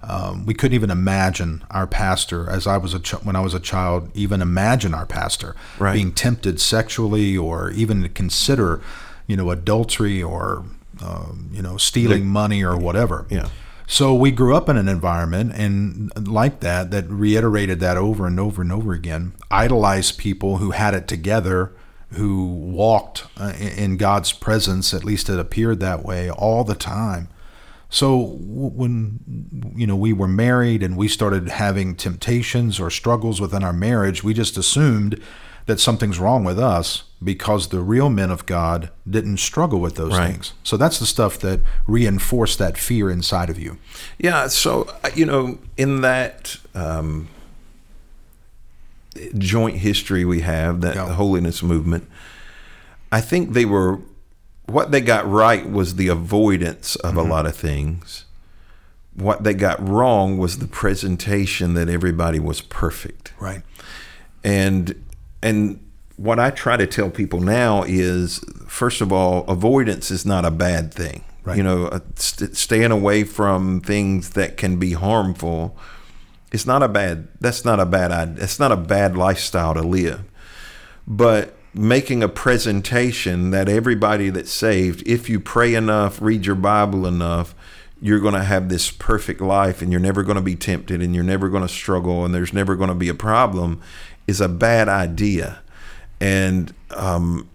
[0.03, 3.55] Um, we couldn't even imagine our pastor, as I was a ch- when I was
[3.55, 5.95] a child, even imagine our pastor Right.
[5.95, 8.81] being tempted sexually, or even to consider,
[9.29, 10.65] you know, adultery or
[11.01, 13.27] um, you know stealing money or whatever.
[13.31, 13.49] Yeah.
[13.93, 18.41] So we grew up in an environment and like that that reiterated that over and
[18.41, 19.35] over and over again.
[19.51, 21.75] Idolized people who had it together,
[22.13, 26.75] who walked uh, in in God's presence, at least it appeared that way all the
[26.75, 27.29] time.
[27.91, 33.63] So when you know we were married and we started having temptations or struggles within
[33.63, 35.21] our marriage, we just assumed
[35.67, 40.13] that something's wrong with us because the real men of God didn't struggle with those
[40.17, 40.33] Right.
[40.33, 40.53] things.
[40.65, 43.79] So that's the stuff that reinforced that fear inside of you.
[44.19, 47.29] Yeah, so uh, you know, in that um,
[49.39, 51.13] joint history we have, that Yeah.
[51.15, 52.09] holiness movement,
[53.11, 54.01] I think they were
[54.67, 58.25] what they got right was the avoidance of a lot of things.
[59.15, 63.63] What they got wrong was the presentation that everybody was perfect Right.
[64.43, 64.95] and
[65.43, 65.81] and
[66.17, 70.51] what I try to tell people now is first of all avoidance is not a
[70.51, 71.25] bad thing.
[71.45, 71.57] Right.
[71.57, 75.77] you know uh, st- staying away from things that can be harmful
[76.53, 79.83] it's not a bad that's not a bad idea it's not a bad lifestyle to
[79.83, 80.23] live.
[81.05, 87.07] But making a presentation that everybody that's saved if you pray enough read your bible
[87.07, 87.55] enough
[88.01, 91.15] you're going to have this perfect life and you're never going to be tempted and
[91.15, 93.81] you're never going to struggle and there's never going to be a problem
[94.27, 95.63] is a bad idea
[96.23, 97.49] and um,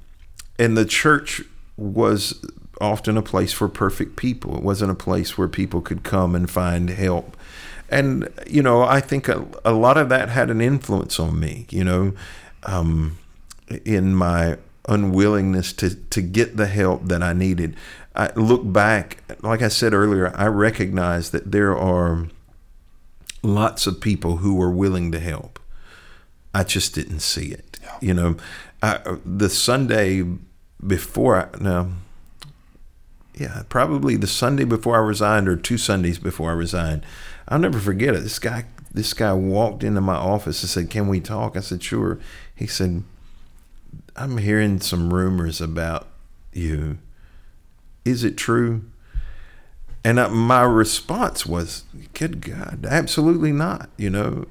[0.60, 1.41] and the church
[1.77, 2.43] was
[2.80, 6.49] often a place for perfect people it wasn't a place where people could come and
[6.49, 7.36] find help
[7.89, 11.65] and you know i think a, a lot of that had an influence on me
[11.71, 12.13] you know
[12.63, 13.17] um,
[13.84, 17.75] in my unwillingness to to get the help that I needed.
[18.15, 22.27] I look back, like I said earlier, I recognize that there are
[23.43, 25.60] lots of people who are willing to help.
[26.58, 27.80] I just didn't see it.
[28.02, 28.36] You know,
[28.82, 30.26] I, the Sunday
[30.86, 31.91] before I no,
[33.36, 37.06] yeah, probably the Sunday before I resigned, or two Sundays before I resigned.
[37.48, 38.24] I'll never forget it.
[38.24, 41.84] This guy, this guy walked into my office and said, "Can we talk?" I said,
[41.84, 42.17] "Sure."
[42.56, 43.04] He said,
[44.15, 46.08] "I'm hearing some rumors about
[46.54, 46.98] you.
[48.04, 48.82] Is it true?"
[50.04, 51.84] And uh, my response was,
[52.15, 54.46] "Good God, absolutely not." You know,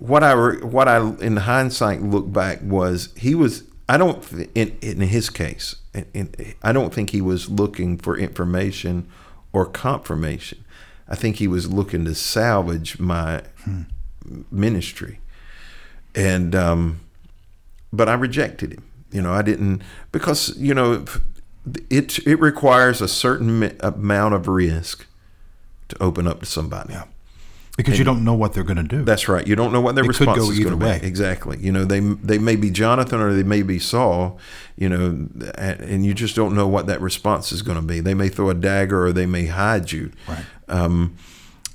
[0.00, 5.00] what I what I in hindsight look back was he was I don't in in
[5.00, 9.08] his case in, in, I don't think he was looking for information
[9.52, 10.64] or confirmation.
[11.06, 13.42] I think he was looking to salvage my
[14.50, 15.20] ministry,
[16.14, 17.00] and um,
[17.92, 18.84] but I rejected him.
[19.10, 19.82] You know, I didn't
[20.12, 21.04] because you know
[21.90, 25.06] it it requires a certain amount of risk
[25.88, 26.94] to open up to somebody.
[26.94, 27.04] Yeah.
[27.82, 29.02] Because you don't know what they're going to do.
[29.04, 29.46] That's right.
[29.46, 31.06] You don't know what their It could response go is either going to be.
[31.06, 31.58] Exactly.
[31.58, 34.38] You know, they they may be Jonathan or they may be Saul.
[34.76, 35.06] You know,
[35.56, 38.00] and and you just don't know what that response is going to be.
[38.00, 40.12] They may throw a dagger or they may hide you.
[40.28, 40.44] Right.
[40.68, 41.16] Um,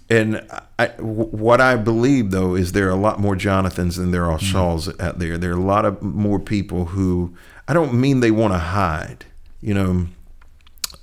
[0.09, 0.45] and
[0.77, 4.37] I, what I believe though is there are a lot more Jonathans than there are
[4.37, 4.51] Mm-hmm.
[4.51, 5.37] Sauls out there.
[5.37, 7.35] There are a lot of more people who
[7.67, 9.25] I don't mean they want to hide.
[9.61, 10.07] You know,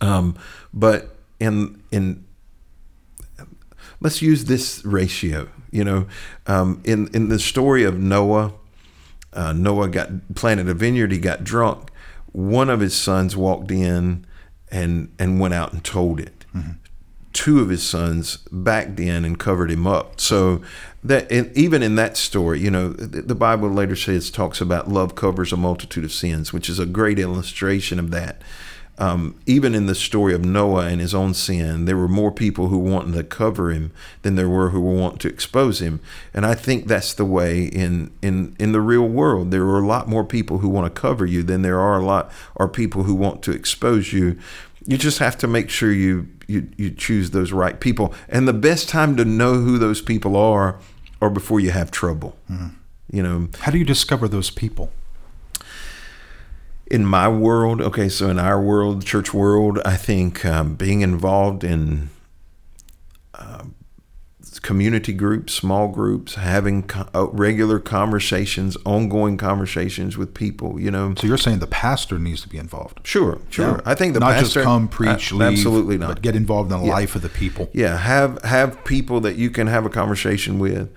[0.00, 0.36] um,
[0.72, 2.24] but in in
[4.02, 5.48] let's use this ratio.
[5.70, 6.06] You know,
[6.46, 8.52] um, in in the story of Noah,
[9.32, 11.12] uh, Noah got planted a vineyard.
[11.12, 11.90] He got drunk.
[12.32, 14.26] One of his sons walked in
[14.70, 16.44] and and went out and told it.
[17.32, 20.20] Two of his sons backed in and covered him up.
[20.20, 20.60] So
[21.02, 25.14] that even in that story, you know, the the Bible later says talks about love
[25.14, 28.42] covers a multitude of sins, which is a great illustration of that
[28.98, 32.68] um, even in the story of Noah and his own sin, there were more people
[32.68, 33.90] who wanted to cover him
[34.22, 36.00] than there were who were wanting to expose him.
[36.34, 39.50] And I think that's the way in in in the real world.
[39.50, 42.04] There are a lot more people who want to cover you than there are a
[42.04, 44.38] lot are people who want to expose you.
[44.86, 48.12] You just have to make sure you you you choose those right people.
[48.28, 50.78] And the best time to know who those people are,
[51.20, 52.36] are before you have trouble.
[53.10, 54.90] You know, How do you discover those people?
[56.92, 61.64] In my world, okay, so in our world, church world, I think um, being involved
[61.64, 62.10] in
[63.34, 63.74] um,
[64.60, 71.14] community groups, small groups, having co- uh, regular conversations, ongoing conversations with people, you know.
[71.16, 73.00] So you're saying the pastor needs to be involved.
[73.06, 73.76] Sure, sure.
[73.76, 73.80] Yeah.
[73.86, 76.08] I think the pastor not pastor, just come preach, uh, leave, absolutely not.
[76.08, 77.70] but get involved in the life of the people.
[77.72, 80.92] Yeah, have have people that you can have a conversation with.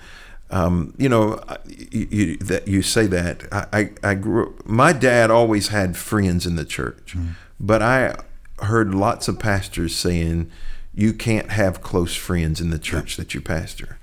[0.51, 4.55] Um, you know, you, you, that you say that I, I, I grew.
[4.65, 7.15] My dad always had friends in the church,
[7.59, 8.15] but I
[8.59, 10.51] heard lots of pastors saying
[10.93, 13.97] you can't have close friends in the church that you pastor.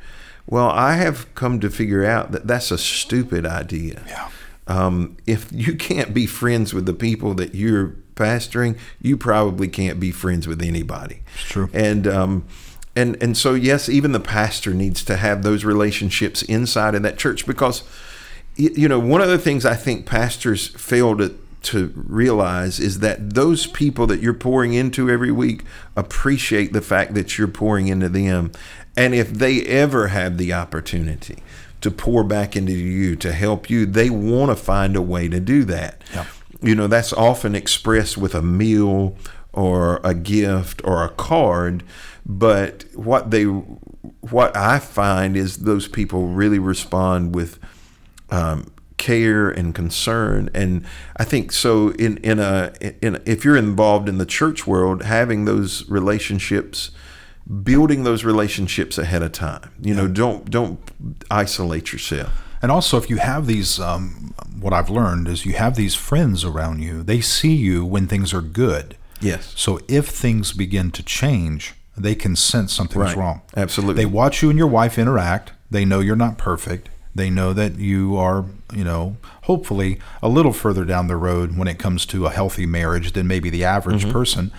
[0.47, 4.03] Well, I have come to figure out that that's a stupid idea.
[4.07, 4.29] Yeah.
[4.67, 9.99] Um, if you can't be friends with the people that you're pastoring, you probably can't
[9.99, 11.23] be friends with anybody.
[11.35, 11.71] It's true.
[11.73, 12.45] And um,
[12.95, 17.19] and and so yes, even the pastor needs to have those relationships inside of that
[17.19, 17.83] church because
[18.57, 23.35] you know one of the things I think pastors fail to to realize is that
[23.35, 25.65] those people that you're pouring into every week
[25.97, 28.51] appreciate the fact that you're pouring into them.
[28.97, 31.43] And if they ever have the opportunity
[31.81, 35.41] to pour back into you to help you, they want to find a way to
[35.41, 36.03] do that.
[36.13, 36.27] Yeah.
[36.61, 39.17] You know, that's often expressed with a meal
[39.53, 41.83] or a gift or a card,
[42.25, 47.59] but what they what I find is those people really respond with
[48.31, 54.09] um, care and concern and i think so in in a in if you're involved
[54.09, 56.93] in the church world having those relationships
[57.65, 60.79] building those relationships ahead of time you know don't don't
[61.31, 62.31] isolate yourself
[62.63, 66.45] And also, if you have these, um, what I've learned is you have these friends
[66.45, 67.03] around you.
[67.03, 68.97] They see you when things are good.
[69.21, 73.17] yes So if things begin to change, they can sense something's Right.
[73.17, 73.43] wrong.
[73.57, 74.03] Absolutely.
[74.03, 75.53] They watch you and your wife interact.
[75.71, 76.89] They know you're not perfect.
[77.15, 81.69] They know that you are, you know, hopefully a little further down the road when
[81.69, 84.51] it comes to a healthy marriage than maybe the average person.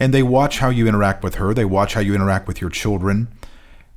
[0.00, 1.52] And they watch how you interact with her.
[1.52, 3.28] They watch how you interact with your children.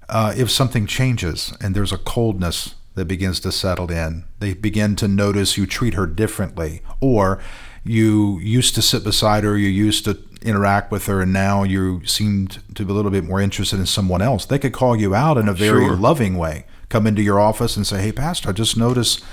[0.10, 4.97] Uh, if something changes and there's a coldness that begins to settle in, they begin
[4.97, 7.39] to notice you treat her differently, or
[7.86, 12.01] you used to sit beside her, you used to interact with her, and now you
[12.06, 14.45] seemed to be a little bit more interested in someone else.
[14.45, 15.95] They could call you out in a very Sure.
[15.95, 19.23] loving way, come into your office and say, "Hey, Pastor, I just noticed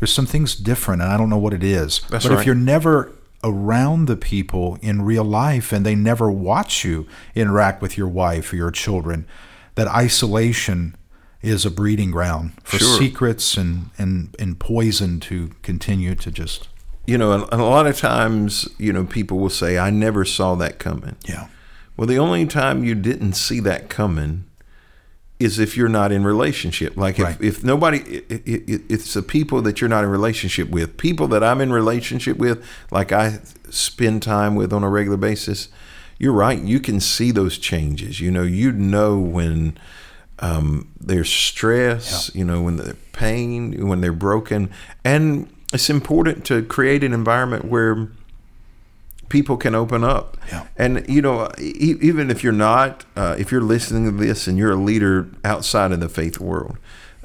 [0.00, 2.54] there's some things different, and I don't know what it is." That's but if you're
[2.54, 8.08] never around the people in real life and they never watch you interact with your
[8.08, 9.26] wife or your children,
[9.74, 10.94] that isolation
[11.42, 12.98] is a breeding ground for Sure.
[12.98, 16.68] secrets and, and, and poison to continue to just
[17.06, 20.54] you know and a lot of times you know people will say i never saw
[20.54, 21.16] that coming.
[21.26, 21.48] Yeah.
[21.96, 24.44] Well the only time you didn't see that coming
[25.38, 26.96] is if you're not in relationship.
[26.96, 27.34] Like if, Right.
[27.40, 30.96] if if nobody it, it, it's the people that you're not in relationship with.
[30.96, 33.38] People that i'm in relationship with like i
[33.70, 35.68] spend time with on a regular basis
[36.18, 38.20] you're right you can see those changes.
[38.20, 39.76] You know you know when
[40.38, 42.38] um, there's stress Yeah.
[42.38, 44.70] you know when they're pain when they're broken.
[45.04, 48.08] And it's important to create an environment where
[49.28, 50.36] people can open up.
[50.48, 50.66] Yeah.
[50.76, 54.56] And you know, e- even if you're not, uh, if you're listening to this and
[54.56, 56.78] you're a leader outside of the faith world,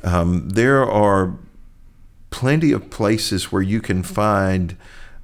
[0.04, 1.36] um, there are
[2.32, 4.78] plenty of places where you can find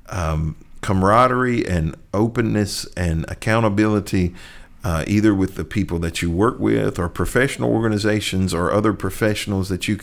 [0.10, 4.36] um, camaraderie and openness and accountability.
[4.86, 9.68] Uh, either with the people that you work with or professional organizations or other professionals
[9.70, 10.00] that you,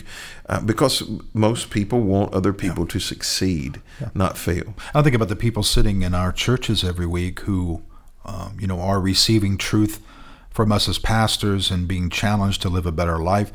[0.48, 3.80] uh, because most people want other people to succeed,
[4.12, 4.74] not fail.
[4.92, 7.82] I think about the people sitting in our churches every week who,
[8.24, 10.02] um, you know, are receiving truth
[10.50, 13.52] from us as pastors and being challenged to live a better life.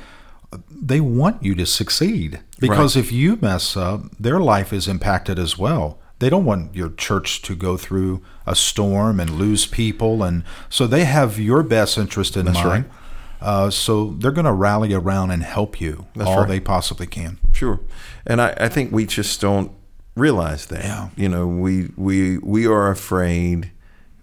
[0.72, 5.58] They want you to succeed because if you mess up, their life is impacted as
[5.58, 6.00] well.
[6.20, 10.88] They don't want your church to go through a storm and lose people, and so
[10.88, 12.86] they have your best interest in That's mind.
[12.86, 12.94] right.
[13.40, 16.48] Uh, so they're going to rally around and help you That's all right.
[16.48, 17.38] they possibly can.
[17.54, 17.80] Sure,
[18.26, 19.72] and I, I think we just don't
[20.16, 20.84] realize that.
[20.84, 21.10] Yeah.
[21.16, 23.72] You know, we we we are afraid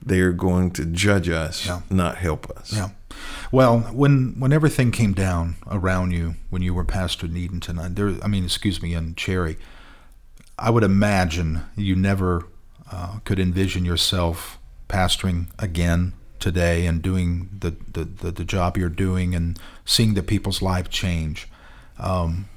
[0.05, 1.81] they're going to judge us, Yeah.
[1.91, 2.73] not help us.
[2.75, 2.89] Yeah.
[3.53, 7.89] Well, when when everything came down around you, when you were pastor in Edenton, I-
[7.89, 9.57] there, I mean, excuse me, in Cherry,
[10.59, 12.47] I would imagine you never
[12.91, 18.89] uh, could envision yourself pastoring again today and doing the, the, the, the job you're
[18.89, 21.49] doing and seeing the people's life change.
[21.99, 22.49] Um,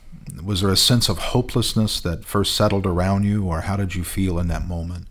[0.43, 4.03] was there a sense of hopelessness that first settled around you, or how did you
[4.03, 5.07] feel in that moment?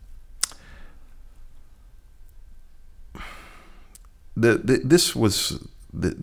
[4.36, 6.14] The, the this was the,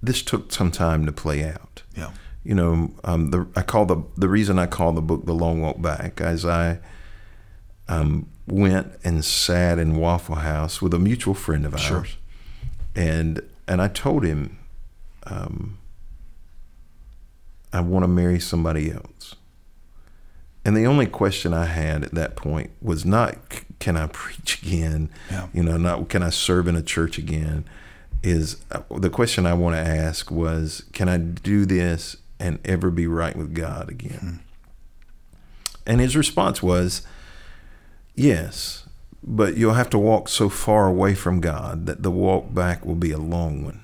[0.00, 1.82] this took some time to play out.
[1.96, 2.12] Yeah.
[2.48, 5.60] You know, um, the I call the the reason I call the book "The Long
[5.60, 6.78] Walk Back" as I
[7.88, 12.06] um, went and sat in Waffle House with a mutual friend of ours, Sure.
[12.96, 14.56] and and I told him,
[15.26, 15.76] um,
[17.70, 19.34] I want to marry somebody else.
[20.64, 23.36] And the only question I had at that point was not,
[23.78, 25.10] can I preach again?
[25.30, 25.48] Yeah.
[25.52, 27.66] You know, not can I serve in a church again?
[28.22, 32.90] Is uh, the question I want to ask was, can I do this and ever
[32.90, 34.40] be right with God again?
[35.86, 37.02] And his response was,
[38.14, 38.84] yes,
[39.22, 42.94] but you'll have to walk so far away from God that the walk back will
[42.94, 43.80] be a long one.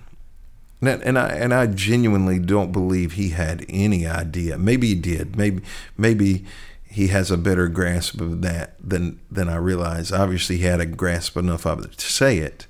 [0.80, 4.58] And I- and I and I genuinely don't believe he had any idea.
[4.58, 5.34] Maybe he did.
[5.34, 5.62] Maybe
[5.96, 6.44] maybe
[6.84, 10.12] he has a better grasp of that than than I realize.
[10.12, 12.66] Obviously, he had a grasp enough of it to say it,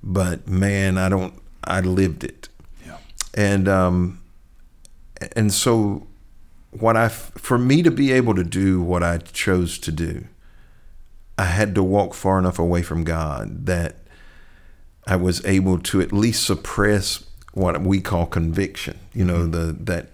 [0.00, 1.34] but man, I don't.
[1.64, 2.48] I lived it,
[2.86, 2.98] Yeah.
[3.34, 4.20] and um,
[5.36, 6.06] and so
[6.70, 10.24] what I for me to be able to do what I chose to do,
[11.38, 13.96] I had to walk far enough away from God that
[15.06, 18.98] I was able to at least suppress what we call conviction.
[19.12, 19.50] You know, mm-hmm.
[19.50, 20.08] the that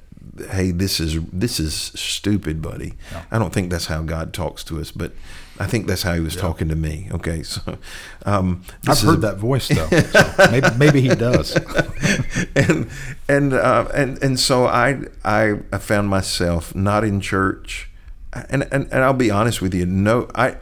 [0.50, 2.94] hey, this is this is stupid, buddy.
[3.30, 5.12] I don't think that's how God talks to us, but
[5.60, 7.08] I think that's how He was talking to me.
[7.12, 7.76] Okay, so
[8.24, 9.88] um, I've heard a- that voice though.
[9.88, 11.54] So maybe, maybe he does.
[12.56, 12.88] and
[13.28, 17.90] and uh, and and so I, I I found myself not in church,
[18.32, 20.56] and and, and I'll be honest with you, no, I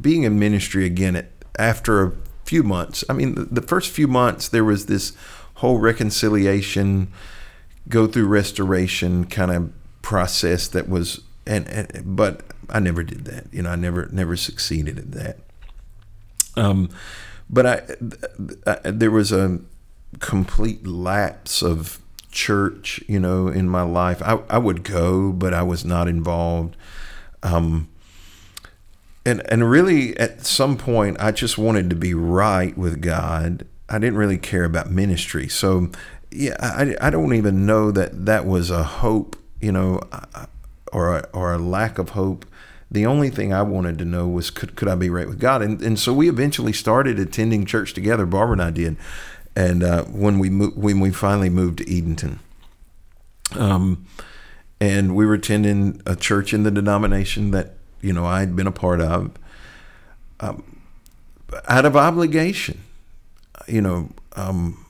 [0.00, 1.26] being in ministry again
[1.58, 2.12] after a
[2.44, 3.04] few months.
[3.10, 5.12] I mean, the, the first few months there was this
[5.56, 7.12] whole reconciliation,
[7.90, 13.52] go through restoration kind of process that was, and, and but I never did that.
[13.52, 15.38] You know, I never never succeeded at that.
[16.56, 16.90] Um,
[17.48, 19.60] but I, th- there was a
[20.20, 21.98] complete lapse of
[22.30, 24.22] church, you know, in my life.
[24.22, 26.76] I, I would go, but I was not involved.
[27.42, 27.88] Um,
[29.24, 33.66] and and really, at some point, I just wanted to be right with God.
[33.88, 35.48] I didn't really care about ministry.
[35.48, 35.90] So,
[36.30, 40.00] yeah, I, I don't even know that that was a hope, you know,
[40.92, 42.46] or a, or a lack of hope.
[42.92, 45.62] The only thing I wanted to know was could could I be right with God?
[45.62, 48.26] And and so we eventually started attending church together.
[48.26, 48.98] Barbara and I did.
[49.56, 52.38] And uh, when we mo- when we finally moved to Edenton,
[53.58, 54.06] um,
[54.78, 58.66] and we were attending a church in the denomination that you know I had been
[58.66, 59.30] a part of,
[60.40, 60.82] um,
[61.68, 62.82] out of obligation.
[63.66, 64.84] You know, um,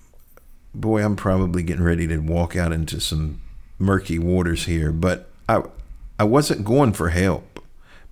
[0.75, 3.41] boy, I'm probably getting ready to walk out into some
[3.79, 5.63] murky waters here, but I
[6.19, 7.52] I wasn't going for help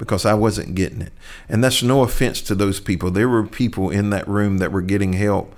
[0.00, 1.12] because I wasn't getting it,
[1.48, 3.10] and that's no offense to those people.
[3.10, 5.54] There were people in that room that were getting help.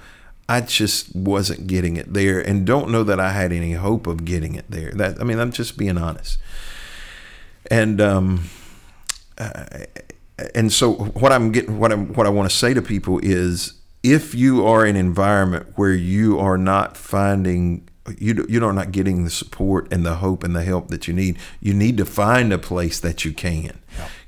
[0.49, 4.25] I just wasn't getting it there, and don't know that I had any hope of
[4.25, 4.91] getting it there.
[4.91, 6.39] That I mean, I'm just being honest.
[7.71, 8.51] And um,
[10.55, 13.75] and so what I'm getting, what I'm, what I want to say to people is,
[14.03, 17.89] if you are in an environment where you are not finding
[18.19, 21.15] you you are not getting the support and the hope and the help that you
[21.15, 23.79] need, you need to find a place that you can.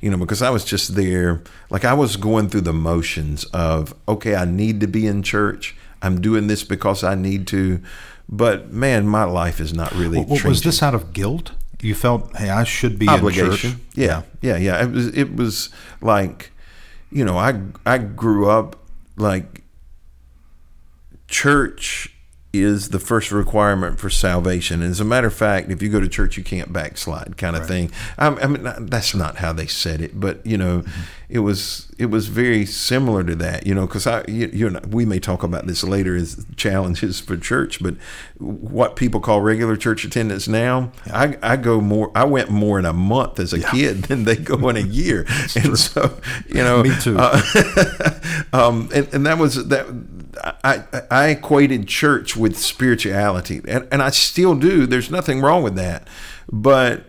[0.01, 3.95] You know, because I was just there, like I was going through the motions of,
[4.07, 5.75] okay, I need to be in church.
[6.03, 7.81] I'm doing this because I need to,
[8.29, 10.23] but man, my life is not really.
[10.23, 11.53] Well, was this out of guilt?
[11.81, 13.73] You felt, hey, I should be in obligation.
[13.73, 13.81] church.
[13.95, 14.83] Yeah, yeah, yeah.
[14.85, 15.71] It was it was
[16.01, 16.53] like,
[17.11, 18.77] you know, I I grew up
[19.17, 19.63] like
[21.27, 22.14] church
[22.55, 24.83] is the first requirement for salvation.
[24.83, 27.57] And as a matter of fact, if you go to church, you can't backslide, kind
[27.57, 27.69] of right.
[27.69, 27.91] thing.
[28.19, 31.03] I, I, mean, that's not how they said it, but you know, mm-hmm.
[31.29, 33.67] it was it was very similar to that.
[33.67, 37.21] You know, because I you, you know we may talk about this later as challenges
[37.21, 37.95] for church, but
[38.39, 41.37] what people call regular church attendance now, yeah.
[41.43, 42.11] I, I go more.
[42.15, 43.71] I went more in a month as a yeah.
[43.71, 45.77] kid than they go in a year, and true.
[45.77, 47.17] so you know, me too.
[47.19, 48.21] Uh,
[48.53, 49.87] um, and, and that was that
[50.63, 54.87] I, I equated church with spirituality, and, and I still do.
[54.87, 56.09] There's nothing wrong with that.
[56.51, 57.05] But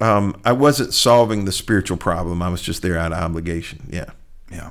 [0.00, 2.42] um, I wasn't solving the spiritual problem.
[2.42, 3.88] I was just there out of obligation.
[3.90, 4.10] Yeah.
[4.50, 4.70] Yeah.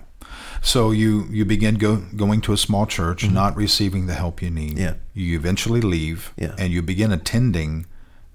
[0.61, 3.33] So you you begin go, going to a small church, mm-hmm.
[3.33, 4.77] not receiving the help you need.
[4.77, 4.95] Yeah.
[5.13, 6.55] You eventually leave, yeah.
[6.57, 7.85] and you begin attending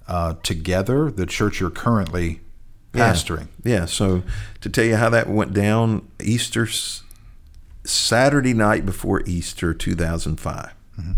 [0.08, 2.40] uh, together the church you're currently
[2.92, 3.48] pastoring.
[3.62, 3.80] Yeah.
[3.80, 3.84] yeah.
[3.84, 4.22] So
[4.60, 6.66] to tell you how that went down, Easter
[7.84, 10.74] Saturday night before Easter 2005.
[10.98, 11.12] Mm-hmm.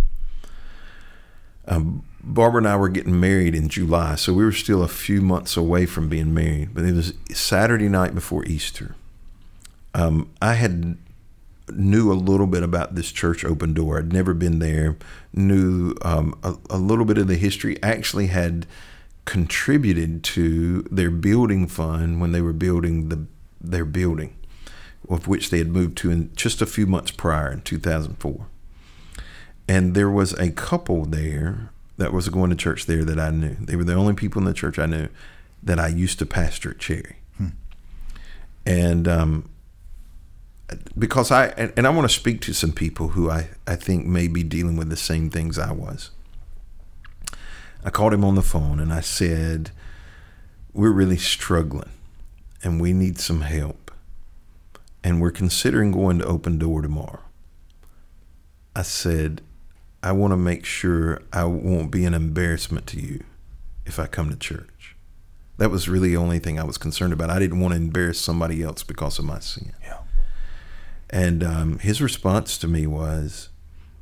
[1.68, 5.20] Um, Barbara and I were getting married in July, so we were still a few
[5.20, 6.74] months away from being married.
[6.74, 8.96] But it was Saturday night before Easter.
[9.94, 10.96] Um, I had
[11.72, 13.98] knew a little bit about this church, Open Door.
[13.98, 14.96] I'd never been there.
[15.32, 17.80] Knew um, a, a little bit of the history.
[17.82, 18.66] Actually, had
[19.24, 23.26] contributed to their building fund when they were building the
[23.60, 24.36] their building
[25.09, 28.46] of which they had moved to in just a few months prior in 2004.
[29.68, 33.57] And there was a couple there that was going to church there that I knew.
[33.61, 35.09] They were the only people in the church I knew
[35.62, 37.16] that I used to pastor at Cherry.
[37.38, 37.48] Hmm.
[38.64, 39.50] And um,
[40.98, 44.07] because I, and, and I want to speak to some people who I, I think
[44.07, 46.11] may be dealing with the same things I was.
[47.84, 49.70] I called him on the phone and I said,
[50.72, 51.90] We're really struggling
[52.62, 53.86] and we need some help
[55.07, 57.20] and we're considering going to Open Door tomorrow.
[58.74, 59.40] I said,
[60.02, 63.22] I want to make sure I won't be an embarrassment to you
[63.84, 64.96] if I come to church.
[65.59, 67.30] That was really the only thing I was concerned about.
[67.30, 69.74] I didn't want to embarrass somebody else because of my sin.
[69.80, 70.00] Yeah.
[71.09, 73.50] And um, his response to me was,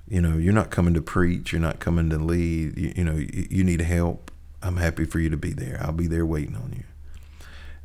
[0.09, 3.17] you know, you're not coming to preach, you're not coming to lead, you, you know,
[3.17, 4.31] you, you need help.
[4.63, 5.79] I'm happy for you to be there.
[5.83, 6.85] I'll be there waiting on you.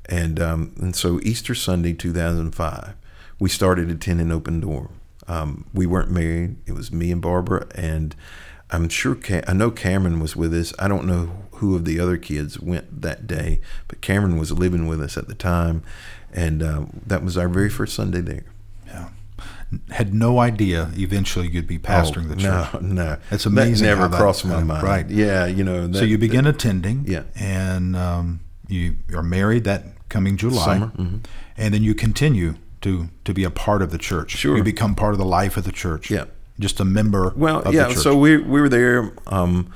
[0.05, 2.95] And um, and so Easter Sunday 2005,
[3.40, 4.90] we started attending Open Door.
[5.28, 6.58] Um, we weren't married.
[6.66, 8.16] It was me and Barbara, and
[8.72, 10.74] I'm sure Cam- I know Cameron was with us.
[10.80, 14.88] I don't know who of the other kids went that day, but Cameron was living
[14.88, 15.84] with us at the time,
[16.34, 18.46] and uh, that was our very first Sunday there.
[18.88, 19.10] Yeah,
[19.92, 22.74] had no idea eventually you'd be pastoring oh, the church.
[22.74, 23.86] No, no, it's amazing.
[23.86, 24.84] That never crossed my uh, mind.
[24.84, 25.10] Right?
[25.10, 25.88] Yeah, you know.
[25.88, 27.06] That, so you begin that, attending.
[27.08, 30.88] Yeah, and um, you are married that coming July, Summer.
[30.88, 31.18] Mm-hmm.
[31.58, 34.32] and then you continue to to be a part of the church.
[34.32, 36.09] Sure, you become part of the life of the church.
[36.09, 36.25] Yeah,
[36.59, 37.34] just a member.
[37.36, 37.89] Well, yeah.
[37.89, 39.11] So we we were there.
[39.27, 39.73] Um,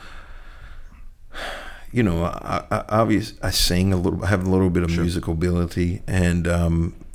[1.92, 4.92] you know, I, I obviously I sing a little, I have a little bit of
[4.92, 5.04] sure.
[5.04, 7.06] musical ability, and um,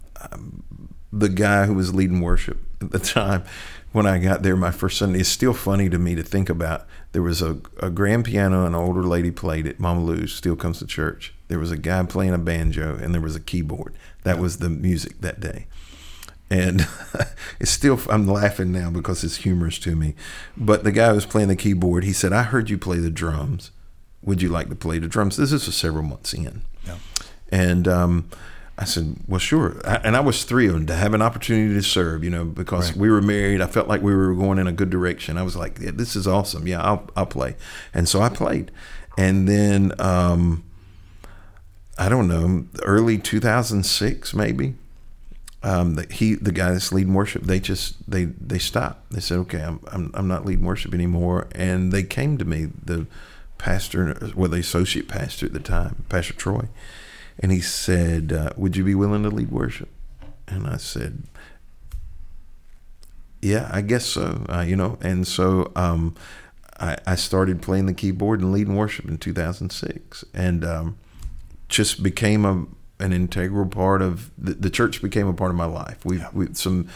[1.12, 3.44] the guy who was leading worship at the time
[3.92, 5.20] when I got there my first Sunday.
[5.20, 6.86] It's still funny to me to think about.
[7.12, 9.80] There was a, a grand piano, an older lady played it.
[9.80, 11.34] Mama Lou still comes to church.
[11.48, 13.94] There was a guy playing a banjo, and there was a keyboard.
[14.24, 15.66] That was the music that day.
[16.50, 16.86] And
[17.60, 20.14] it's still, I'm laughing now because it's humorous to me.
[20.56, 23.10] But the guy who was playing the keyboard, he said, I heard you play the
[23.10, 23.70] drums.
[24.22, 25.36] Would you like to play the drums?
[25.36, 26.62] This is several months in.
[26.86, 26.96] Yeah.
[27.50, 28.28] And um,
[28.78, 29.80] I said, well, sure.
[29.84, 32.98] and I was thrilled to have an opportunity to serve, you know, because right.
[32.98, 33.60] we were married.
[33.60, 35.36] I felt like we were going in a good direction.
[35.36, 36.68] I was like, yeah, this is awesome.
[36.68, 37.56] Yeah, I'll, I'll play.
[37.92, 38.70] And so I played.
[39.18, 40.62] And then, um,
[41.98, 44.74] I don't know, early 2006, maybe,
[45.64, 49.38] um, the, he the guy that's leading worship they just they they stopped they said
[49.38, 53.08] okay I'm, I'm I'm not leading worship anymore and they came to me the
[53.58, 56.68] pastor well the associate pastor at the time Pastor Troy
[57.40, 59.88] and he said uh, would you be willing to lead worship
[60.46, 61.24] and I said
[63.40, 66.14] yeah I guess so uh, you know and so um,
[66.80, 70.98] I, I started playing the keyboard and leading worship in 2006 and um,
[71.68, 72.66] just became a
[73.00, 76.04] an integral part of the, the church became a part of my life.
[76.04, 76.30] We've, yeah.
[76.32, 76.88] we some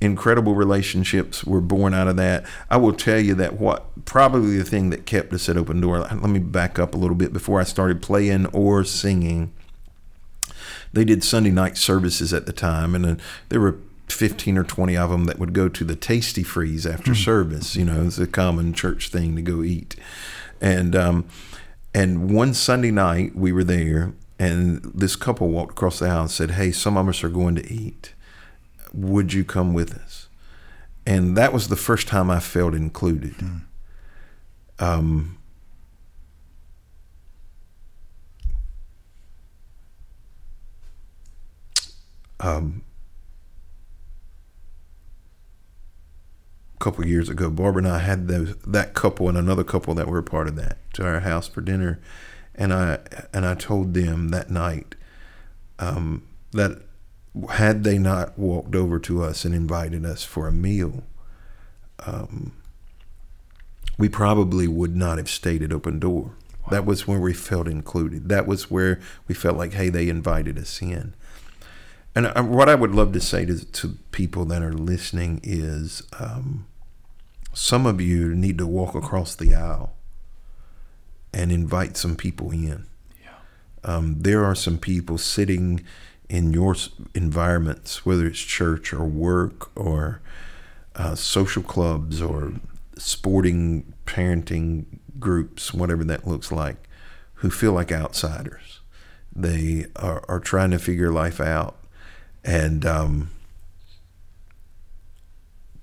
[0.00, 2.44] incredible relationships were born out of that.
[2.70, 6.00] I will tell you that what probably the thing that kept us at Open Door.
[6.00, 9.52] Let me back up a little bit before I started playing or singing.
[10.92, 13.78] They did Sunday night services at the time, and uh, there were
[14.08, 17.22] 15 or 20 of them that would go to the Tastee-Freez after mm-hmm.
[17.22, 17.76] service.
[17.76, 19.96] You know, it's a common church thing to go eat.
[20.60, 21.28] And, um,
[21.94, 26.30] and one Sunday night we were there, and this couple walked across the aisle and
[26.30, 28.14] said, Hey, some of us are going to eat.
[28.94, 30.28] Would you come with us?
[31.08, 33.34] and that was the first time I felt included.
[34.78, 35.37] Um,
[42.40, 42.82] um,
[46.74, 50.08] a couple years ago, Barbara and I had those that couple and another couple that
[50.08, 52.00] were a part of that to our house for dinner,
[52.54, 52.98] and I
[53.32, 54.94] and I told them that night
[55.78, 56.82] um, that
[57.50, 61.04] had they not walked over to us and invited us for a meal,
[62.04, 62.52] um,
[63.96, 66.32] we probably would not have stayed at Open Door.
[66.62, 66.68] Wow.
[66.70, 68.28] That was where we felt included.
[68.28, 71.14] That was where we felt like, hey, they invited us in.
[72.14, 76.02] And uh, what I would love to say to, to people that are listening is
[76.18, 76.66] um,
[77.52, 79.92] some of you need to walk across the aisle
[81.32, 82.86] and invite some people in.
[83.20, 83.30] Yeah.
[83.84, 85.84] Um, there are some people sitting
[86.28, 86.74] in your
[87.14, 90.20] environments, whether it's church or work or
[90.96, 92.54] uh, social clubs or
[92.96, 94.84] sporting parenting
[95.18, 96.88] groups, whatever that looks like,
[97.34, 98.80] who feel like outsiders.
[99.34, 101.77] They are, are trying to figure life out
[102.44, 103.30] and um,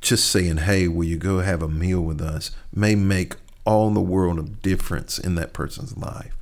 [0.02, 3.36] just saying, "Hey, will you go have a meal with us?" may make
[3.66, 6.36] all the world of difference in that person's life.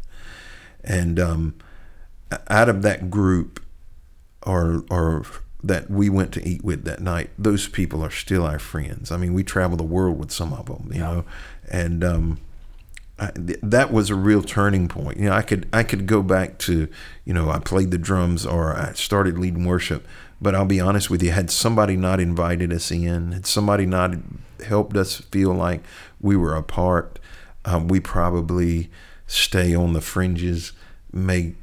[0.84, 1.56] And um,
[2.50, 3.64] out of that group,
[4.46, 5.26] or or
[5.64, 9.12] that we went to eat with that night, those people are still our friends.
[9.12, 11.12] I mean, we travel the world with some of them, you yeah.
[11.12, 11.26] know,
[11.72, 12.40] and um,
[13.24, 15.18] I, th- that was a real turning point.
[15.18, 16.88] You know, I could I could go back to,
[17.26, 20.06] you know, I played the drums or I started leading worship,
[20.42, 24.16] but I'll be honest with you, had somebody not invited us in, had somebody not
[24.66, 25.82] helped us feel like
[26.20, 27.20] we were a part,
[27.66, 28.90] um, we probably
[29.28, 30.74] stay on the fringes,
[31.12, 31.56] may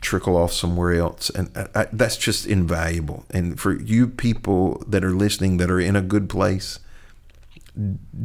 [0.00, 3.24] trickle off somewhere else, and I, I, that's just invaluable.
[3.30, 6.80] And for you people that are listening that are in a good place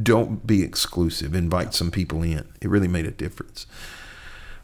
[0.02, 1.36] don't be exclusive.
[1.36, 2.48] Invite some people in.
[2.62, 3.68] It really made a difference.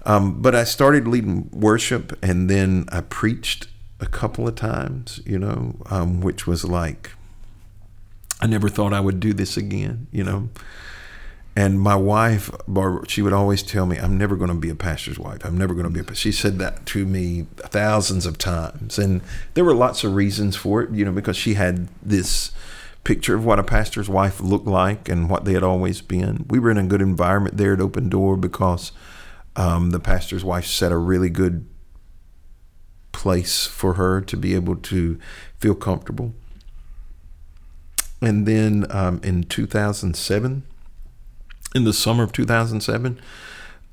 [0.06, 3.68] Um, but I started leading worship, and then I preached
[4.00, 5.22] a couple of times.
[5.26, 7.12] You know, um, which was like
[8.42, 10.08] I never thought I would do this again.
[10.12, 10.50] You know.
[11.56, 14.76] And my wife, Barbara, she would always tell me, "I'm never going to be a
[14.76, 15.44] pastor's wife.
[15.44, 16.22] I'm never going to be a." pastor.
[16.22, 19.22] She said that to me thousands of times, and
[19.56, 20.92] there were lots of reasons for it.
[20.92, 22.52] You know, because she had this
[23.04, 26.46] picture of what a pastor's wife looked like and what they had always been.
[26.50, 28.92] We were in a good environment there at Open Door because
[29.56, 31.66] um, the pastor's wife set a really good
[33.12, 35.20] place for her to be able to
[35.58, 36.34] feel comfortable.
[38.22, 40.64] And then um, in 2007,
[41.76, 43.20] in the summer of 2007,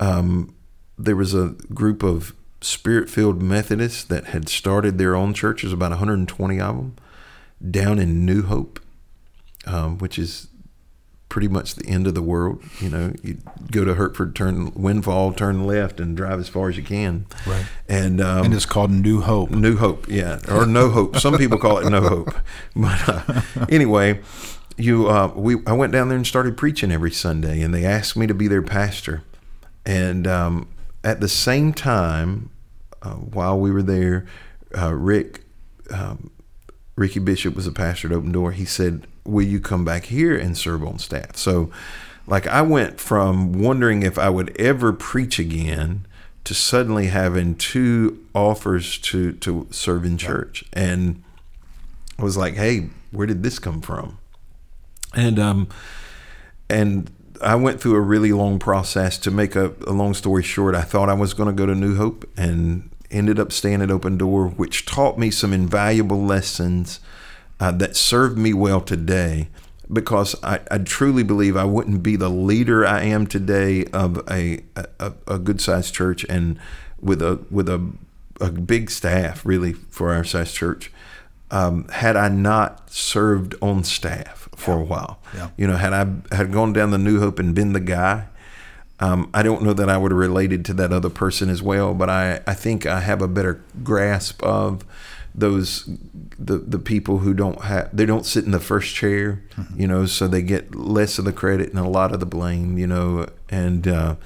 [0.01, 0.55] um,
[0.99, 5.91] there was a group of spirit filled Methodists that had started their own churches, about
[5.91, 6.97] 120 of them,
[7.71, 8.81] down in New Hope
[9.67, 10.49] um, which is
[11.29, 12.63] pretty much the end of the world.
[12.81, 13.39] You know, you
[13.71, 17.27] go to Hertford, turn Winfall, turn left, and drive as far as you can.
[17.47, 17.67] Right.
[17.89, 19.51] And um, and it's called New Hope.
[19.51, 21.17] New Hope, yeah, or No Hope.
[21.19, 22.35] Some people call it No Hope.
[22.77, 24.21] But uh, anyway,
[24.77, 28.17] you uh, we I went down there and started preaching every Sunday, and they asked
[28.17, 29.23] me to be their pastor.
[29.85, 30.69] And um,
[31.05, 32.51] at the same time,
[33.03, 34.27] uh, while we were there,
[34.77, 35.43] uh, Rick.
[35.91, 36.31] Um,
[36.97, 38.53] Ricky Bishop was a pastor at Open Door.
[38.53, 41.37] He said, will you come back here and serve on staff?
[41.37, 41.71] So,
[42.27, 46.07] like, I went from wondering if I would ever preach again
[46.45, 51.23] to suddenly having two offers to to serve in church, and
[52.19, 54.19] I was like, hey, where did this come from?
[55.15, 55.69] And um,
[56.69, 57.11] and
[57.43, 60.75] I went through a really long process to make a, a long story short.
[60.75, 63.91] I thought I was going to go to New Hope and ended up staying at
[63.91, 67.01] Open Door, which taught me some invaluable lessons
[67.61, 69.49] uh, that served me well today
[69.93, 74.65] because I, I, truly believe I wouldn't be the leader I am today of a
[74.75, 76.59] a, a good sized church and
[77.01, 77.93] with a with a,
[78.41, 80.91] a big staff really for our size church
[81.51, 84.81] um, had I not served on staff for yeah.
[84.81, 85.19] a while.
[85.35, 85.51] Yeah.
[85.57, 88.27] You know, had I had gone down the New Hope and been the guy,
[88.99, 91.95] um, I don't know that I would have related to that other person as well,
[91.95, 94.85] but I, I think I have a better grasp of
[95.35, 95.89] those
[96.39, 99.81] the the people who don't have they don't sit in the first chair, mm-hmm.
[99.81, 102.79] you know, so they get less of the credit and a lot of the blame,
[102.79, 104.17] you know, and uh,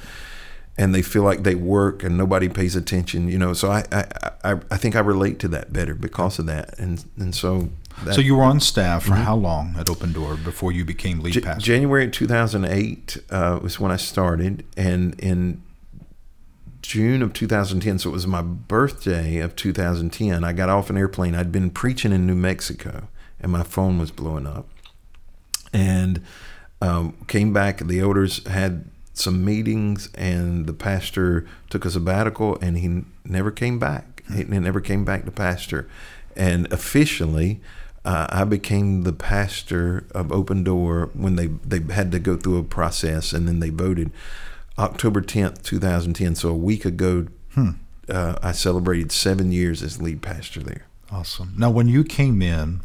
[0.77, 3.53] and they feel like they work and nobody pays attention, you know.
[3.53, 4.05] So I I,
[4.45, 7.71] I, I think I relate to that better because of that, and and so.
[8.05, 9.25] That, so you were on staff for mm-hmm.
[9.25, 11.61] how long at Open Door before you became lead J- pastor?
[11.61, 15.61] January 2008 uh, was when I started, and in
[16.83, 20.45] June of 2010, so it was my birthday of 2010.
[20.45, 21.35] I got off an airplane.
[21.35, 23.09] I'd been preaching in New Mexico,
[23.41, 24.69] and my phone was blowing up.
[25.73, 26.23] and
[26.83, 27.79] um, came back.
[27.79, 33.79] The elders had some meetings, and the pastor took a sabbatical, and he never came
[33.79, 34.23] back.
[34.35, 35.89] He never came back to pastor,
[36.37, 37.61] and officially.
[38.03, 42.57] Uh, I became the pastor of Open Door when they, they had to go through
[42.57, 44.11] a process and then they voted
[44.81, 46.35] October 10th, 2010.
[46.35, 47.71] So a week ago, hmm.
[48.09, 50.87] uh, I celebrated seven years as lead pastor there.
[51.13, 51.53] Awesome.
[51.57, 52.81] Now, when you came in,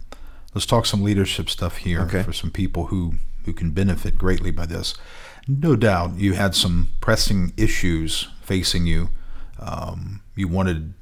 [0.53, 2.23] let's talk some leadership stuff here okay.
[2.23, 3.15] for some people who,
[3.45, 4.95] who can benefit greatly by this.
[5.47, 9.09] No doubt you had some pressing issues facing you.
[9.59, 10.93] Um, you wanted,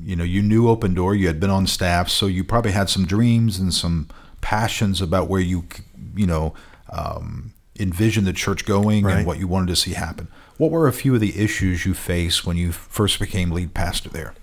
[0.00, 2.90] you know, you knew Open Door, you had been on staff, so you probably had
[2.90, 4.08] some dreams and some
[4.40, 5.66] passions about where you,
[6.14, 6.52] you know,
[6.90, 9.18] um, envision the church going right.
[9.18, 10.28] and what you wanted to see happen.
[10.56, 14.08] What were a few of the issues you faced when you first became lead pastor
[14.08, 14.34] there?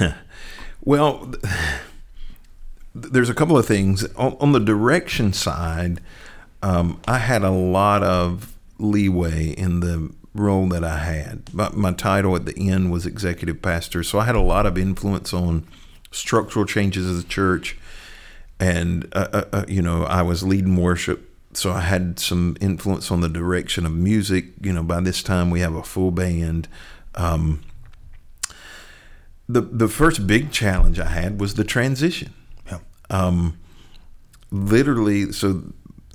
[0.84, 1.32] well,
[2.94, 6.00] there's a couple of things on, on the direction side.
[6.62, 11.52] Um, I had a lot of leeway in the role that I had.
[11.52, 14.78] My, my, title at the end was executive pastor, so I had a lot of
[14.78, 15.66] influence on
[16.10, 17.76] structural changes of the church.
[18.58, 23.10] And uh, uh, uh you know, I was leading worship, so I had some influence
[23.10, 24.46] on the direction of music.
[24.60, 26.68] You know, by this time we have a full band.
[27.14, 27.62] Um,
[29.48, 32.32] the the first big challenge I had was the transition.
[32.66, 32.78] Yeah.
[33.10, 33.58] Um,
[34.50, 35.62] literally, so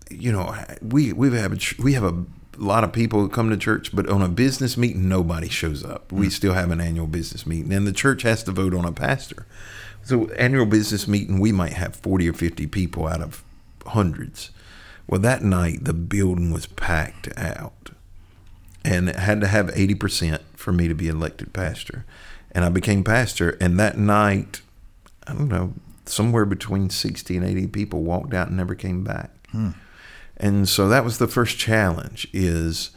[0.09, 2.25] you know, we we have a, we have a
[2.57, 6.11] lot of people who come to church, but on a business meeting, nobody shows up.
[6.11, 6.31] We mm.
[6.31, 9.45] still have an annual business meeting, and the church has to vote on a pastor.
[10.03, 13.43] So annual business meeting, we might have forty or fifty people out of
[13.85, 14.51] hundreds.
[15.07, 17.91] Well, that night the building was packed out,
[18.83, 22.05] and it had to have eighty percent for me to be elected pastor,
[22.51, 23.57] and I became pastor.
[23.61, 24.61] And that night,
[25.25, 25.73] I don't know,
[26.05, 29.31] somewhere between sixty and eighty people walked out and never came back.
[29.51, 29.71] Hmm.
[30.35, 32.91] And so that was the first challenge: is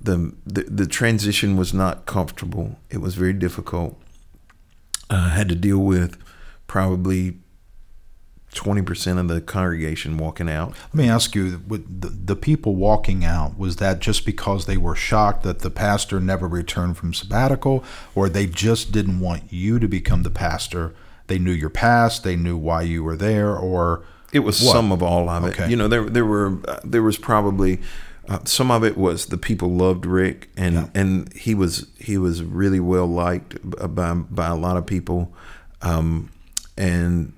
[0.00, 2.78] the, the the transition was not comfortable.
[2.88, 4.00] It was very difficult.
[5.10, 6.16] I had to deal with
[6.68, 7.38] probably
[8.54, 10.70] 20% of the congregation walking out.
[10.70, 14.94] Let me ask you the, the people walking out, was that just because they were
[14.94, 17.84] shocked that the pastor never returned from sabbatical,
[18.14, 20.94] or they just didn't want you to become the pastor?
[21.26, 24.02] They knew your past, they knew why you were there, or.
[24.32, 24.72] It was what?
[24.72, 25.48] some of all of it.
[25.48, 25.70] Okay.
[25.70, 27.80] You know, there, there, were, uh, there was probably.
[28.28, 30.88] Uh, some of it was the people loved Rick, and yeah.
[30.94, 33.56] and he was he was really well liked
[33.94, 35.32] by by a lot of people,
[35.80, 36.28] um,
[36.76, 37.32] and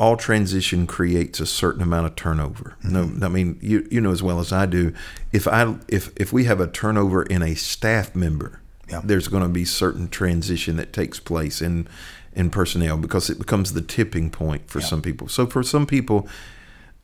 [0.00, 2.74] all transition creates a certain amount of turnover.
[2.82, 3.18] Mm-hmm.
[3.18, 4.94] No, I mean you you know as well as I do.
[5.30, 9.02] If I if if we have a turnover in a staff member, yeah.
[9.04, 11.86] there's going to be certain transition that takes place in
[12.32, 14.86] in personnel because it becomes the tipping point for yeah.
[14.86, 15.28] some people.
[15.28, 16.26] So for some people,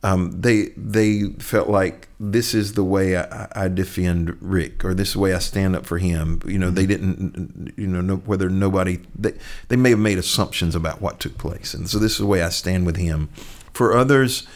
[0.03, 5.09] um, they they felt like this is the way I, I, defend Rick, or this
[5.09, 6.41] is the way I stand up for him.
[6.45, 6.75] You know, mm-hmm.
[6.75, 9.33] they didn't, you know, whether nobody they
[9.69, 12.43] they may have made assumptions about what took place, and so this is the way
[12.43, 13.29] I stand with him.
[13.73, 14.47] For others,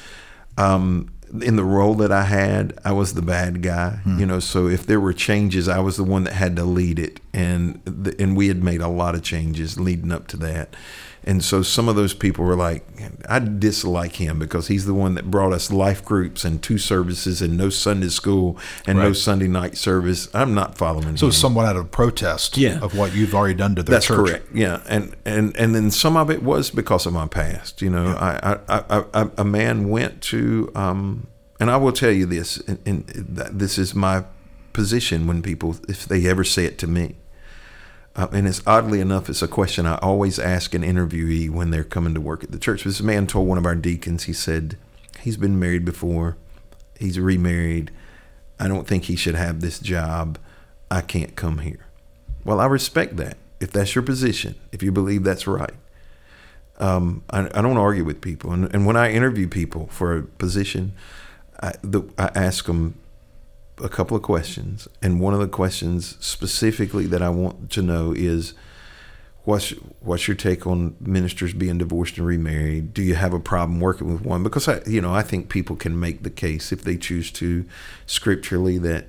[0.58, 1.12] um,
[1.42, 4.00] in the role that I had, I was the bad guy.
[4.00, 4.20] Mm-hmm.
[4.20, 7.00] You know, so if there were changes, I was the one that had to lead
[7.00, 10.76] it, and the, and we had made a lot of changes leading up to that.
[11.24, 12.84] And so some of those people were like,
[13.30, 17.42] I dislike him because he's the one that brought us life groups and two services
[17.42, 18.58] and no Sunday school
[18.88, 19.06] and right.
[19.06, 20.34] no Sunday night service.
[20.34, 21.10] I'm not following.
[21.10, 21.18] Him.
[21.18, 21.34] So him.
[21.34, 22.80] somewhat out of protest yeah.
[22.80, 23.94] of what you've already done to the church.
[23.94, 24.18] That's church.
[24.18, 24.48] correct.
[24.56, 27.82] Yeah, and and and then some of it was because of my past.
[27.82, 28.60] You know, yeah.
[28.68, 31.28] I, I, I, I, a man went to, um,
[31.60, 34.26] and I will tell you this, and, and this is my
[34.74, 37.16] position when people, if they ever say it to me
[38.16, 41.84] uh, and it's oddly enough, it's a question I always ask an interviewee when they're
[41.84, 42.84] coming to work at the church.
[42.84, 44.78] This man told one of our deacons, he said,
[45.22, 46.38] he's been married before,
[47.00, 47.92] he's remarried.
[48.60, 50.38] I don't think he should have this job.
[50.92, 51.88] I can't come here.
[52.44, 53.38] Well, I respect that.
[53.60, 55.74] If that's your position, if you believe that's right.
[56.80, 58.52] Um, I, I, don't argue with people.
[58.52, 60.94] And, and, when I interview people for a position,
[61.62, 62.96] I, the, I ask them,
[63.82, 68.14] a couple of questions, and one of the questions specifically that I want to know
[68.16, 68.54] is
[69.44, 72.94] what's what's your take on ministers being divorced and remarried?
[72.94, 74.44] Do you have a problem working with one?
[74.44, 77.66] Because I, you know, I think people can make the case if they choose to,
[78.06, 79.08] scripturally, that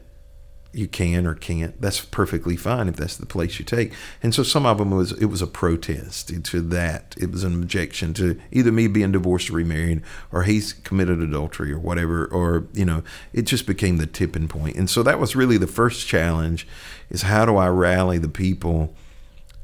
[0.72, 1.80] you can or can't.
[1.80, 3.92] That's perfectly fine if that's the place you take.
[4.22, 7.14] And so some of them was it was a protest to that.
[7.18, 10.02] It was an objection to either me being divorced or remarried,
[10.32, 13.02] or he's committed adultery or whatever, or you know,
[13.32, 14.76] it just became the tipping point.
[14.76, 16.66] And so that was really the first challenge:
[17.10, 18.94] is how do I rally the people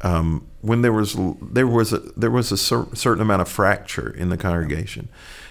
[0.01, 4.11] um, when there was there was a there was a cer- certain amount of fracture
[4.11, 5.09] in the congregation.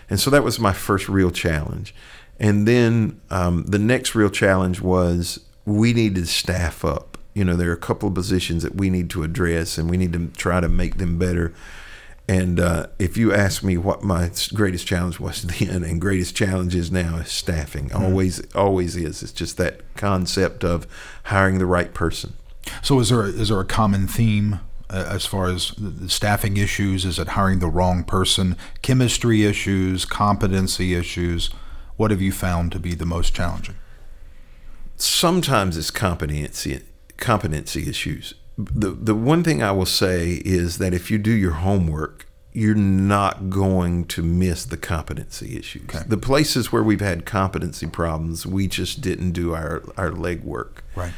[0.10, 1.94] And so that was my first real challenge.
[2.40, 7.18] And then um, the next real challenge was we need to staff up.
[7.34, 9.98] You know, there are a couple of positions that we need to address and we
[9.98, 11.54] need to try to make them better.
[12.30, 16.74] And uh, if you ask me what my greatest challenge was then and greatest challenge
[16.74, 17.90] is now is staffing.
[17.90, 18.02] Mm-hmm.
[18.02, 19.22] Always, always is.
[19.22, 20.88] It's just that concept of
[21.26, 22.34] hiring the right person.
[22.82, 27.04] So is there is there a common theme uh, as far as the staffing issues?
[27.04, 28.56] Is it hiring the wrong person?
[28.82, 31.50] Chemistry issues, competency issues?
[31.98, 33.76] What have you found to be the most challenging?
[34.98, 36.82] Sometimes it's competency
[37.18, 38.34] competency issues.
[38.58, 42.74] The the one thing I will say is that if you do your homework, you're
[42.74, 45.84] not going to miss the competency issues.
[45.90, 46.04] Okay.
[46.08, 50.80] The places where we've had competency problems, we just didn't do our our legwork.
[50.96, 51.14] Right.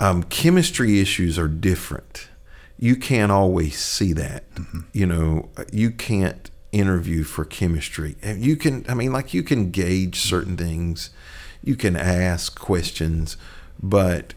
[0.00, 2.28] Um, chemistry issues are different.
[2.78, 4.48] You can't always see that.
[4.54, 4.80] Mm-hmm.
[4.92, 8.16] You know, you can't interview for chemistry.
[8.22, 11.10] You can, I mean, like you can gauge certain things,
[11.62, 13.36] you can ask questions,
[13.82, 14.34] but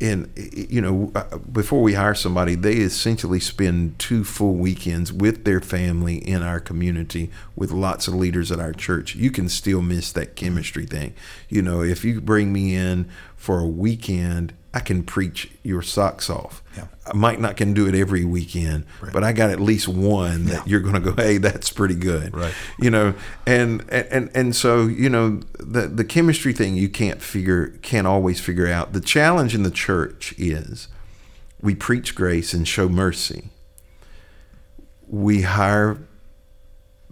[0.00, 5.44] in you know uh, before we hire somebody they essentially spend two full weekends with
[5.44, 9.16] their family in our community with lots of leaders at our church.
[9.16, 11.14] You can still miss that chemistry thing.
[11.48, 16.30] You know if you bring me in for a weekend I can preach your socks
[16.30, 16.62] off.
[16.76, 16.86] Yeah.
[17.04, 19.12] I might not can do it every weekend, right.
[19.12, 20.62] but I got at least one that yeah.
[20.66, 22.32] you're going to go, hey, that's pretty good.
[22.32, 22.54] Right.
[22.78, 23.14] You know,
[23.44, 28.38] and and and so you know the the chemistry thing you can't figure can't always
[28.38, 28.92] figure out.
[28.92, 30.86] The challenge in the church is
[31.60, 33.48] we preach grace and show mercy.
[35.08, 36.06] We hire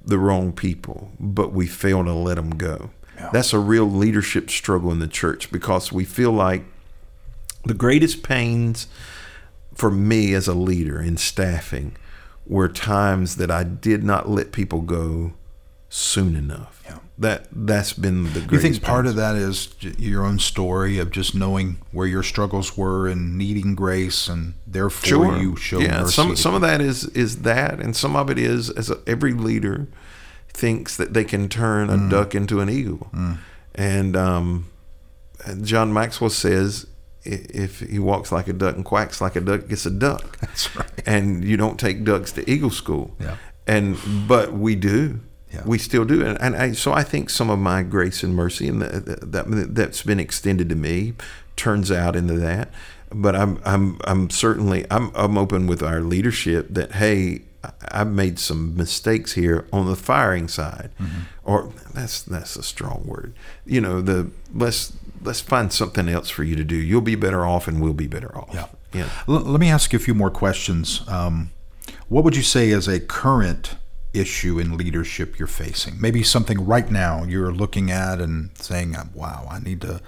[0.05, 2.91] the wrong people, but we fail to let them go.
[3.17, 3.31] Yeah.
[3.33, 6.62] That's a real leadership struggle in the church because we feel like
[7.67, 8.87] the greatest pains
[9.75, 11.97] for me as a leader in staffing
[12.47, 15.35] were times that I did not let people go
[15.89, 16.83] soon enough.
[16.85, 16.99] Yeah.
[17.19, 18.53] That that's been the greatest.
[18.53, 19.11] You think part pains.
[19.11, 23.75] of that is your own story of just knowing where your struggles were and needing
[23.75, 25.39] grace, and therefore sure.
[25.39, 26.03] you show yeah.
[26.03, 26.12] mercy.
[26.12, 29.33] Some some of that is is that, and some of it is as a, every
[29.33, 29.89] leader
[30.49, 32.11] thinks that they can turn a mm.
[32.11, 33.39] duck into an eagle, mm.
[33.75, 34.71] and um,
[35.62, 36.87] John Maxwell says
[37.27, 40.39] if he walks like a duck and quacks like a duck, gets a duck.
[40.41, 40.91] That's right.
[41.07, 43.14] And you don't take ducks to eagle school.
[43.20, 43.37] Yeah.
[43.66, 43.99] And
[44.29, 45.20] but we do.
[45.53, 45.62] Yeah.
[45.64, 48.68] We still do, and, and I, so I think some of my grace and mercy
[48.68, 51.14] and the, that that's been extended to me
[51.55, 52.70] turns out into that.
[53.11, 57.43] But I'm I'm I'm certainly I'm I'm open with our leadership that hey
[57.91, 61.20] I've made some mistakes here on the firing side, mm-hmm.
[61.45, 63.35] or that's that's a strong word.
[63.64, 64.93] You know the let's
[65.23, 66.77] let's find something else for you to do.
[66.77, 68.51] You'll be better off, and we'll be better off.
[68.53, 68.67] Yeah.
[68.93, 69.09] Yeah.
[69.29, 71.03] L- let me ask you a few more questions.
[71.09, 71.51] Um,
[72.09, 73.77] what would you say is a current
[74.14, 76.01] issue in leadership you're facing?
[76.01, 80.01] Maybe something right now you're looking at and saying, "Wow, I need to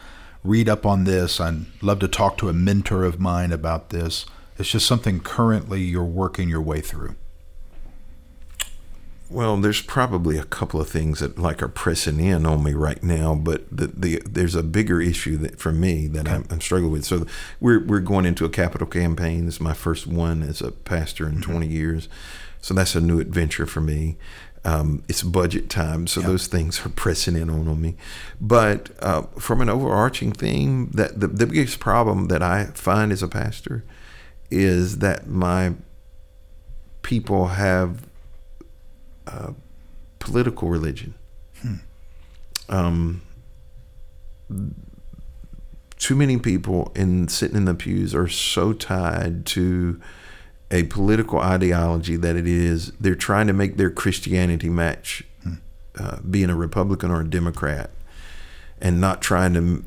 [0.44, 1.40] read up on this.
[1.40, 4.26] I'd love to talk to a mentor of mine about this."
[4.58, 7.14] It's just something currently you're working your way through.
[9.30, 13.02] Well, there's probably a couple of things that like are pressing in on me right
[13.02, 16.36] now, but the, the there's a bigger issue that for me that okay.
[16.36, 17.04] I'm, I'm, struggling with.
[17.04, 17.26] So
[17.60, 19.44] we're we're going into a capital campaign.
[19.44, 21.52] This is my first one as a pastor in mm-hmm.
[21.52, 22.08] 20 years,
[22.62, 24.16] so that's a new adventure for me.
[24.64, 26.28] Um, it's budget time, so yep.
[26.28, 27.96] those things are pressing in on, on me.
[28.40, 33.22] But uh, from an overarching theme, that the, the biggest problem that I find as
[33.22, 33.84] a pastor
[34.50, 35.74] is that my
[37.02, 38.07] people have
[39.28, 39.52] uh,
[40.18, 41.14] political religion.
[41.60, 41.74] Hmm.
[42.68, 43.22] Um,
[45.96, 50.00] too many people in sitting in the pews are so tied to
[50.70, 55.54] a political ideology that it is they're trying to make their Christianity match hmm.
[55.98, 57.90] uh, being a Republican or a Democrat,
[58.80, 59.84] and not trying to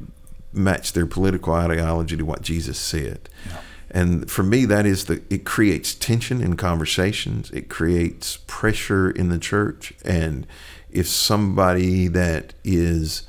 [0.54, 3.30] match their political ideology to what Jesus said.
[3.48, 3.62] Yeah.
[3.94, 7.52] And for me, that is the it creates tension in conversations.
[7.52, 9.94] It creates pressure in the church.
[10.04, 10.48] And
[10.90, 13.24] if somebody that is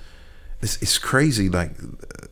[0.60, 1.72] it's, it's crazy like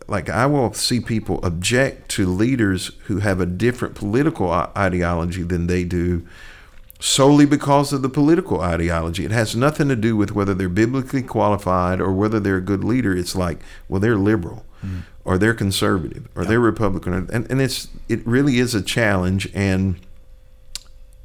[0.06, 5.66] like I will see people object to leaders who have a different political ideology than
[5.66, 6.26] they do
[7.00, 9.24] solely because of the political ideology.
[9.24, 12.84] It has nothing to do with whether they're biblically qualified or whether they're a good
[12.84, 13.16] leader.
[13.16, 13.58] It's like,
[13.88, 15.02] well, they're liberal mm.
[15.24, 17.12] Or they're conservative or they're Republican.
[17.12, 19.50] And, and it's it really is a challenge.
[19.54, 20.00] And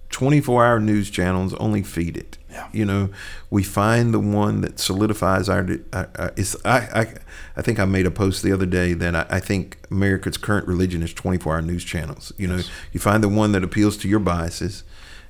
[0.09, 2.37] 24 hour news channels only feed it.
[2.49, 2.69] Yeah.
[2.71, 3.09] You know,
[3.49, 5.67] we find the one that solidifies our.
[5.91, 7.13] Uh, uh, is I, I
[7.57, 10.67] I think I made a post the other day that I, I think America's current
[10.67, 12.31] religion is 24 hour news channels.
[12.37, 12.71] You know, yes.
[12.93, 14.85] you find the one that appeals to your biases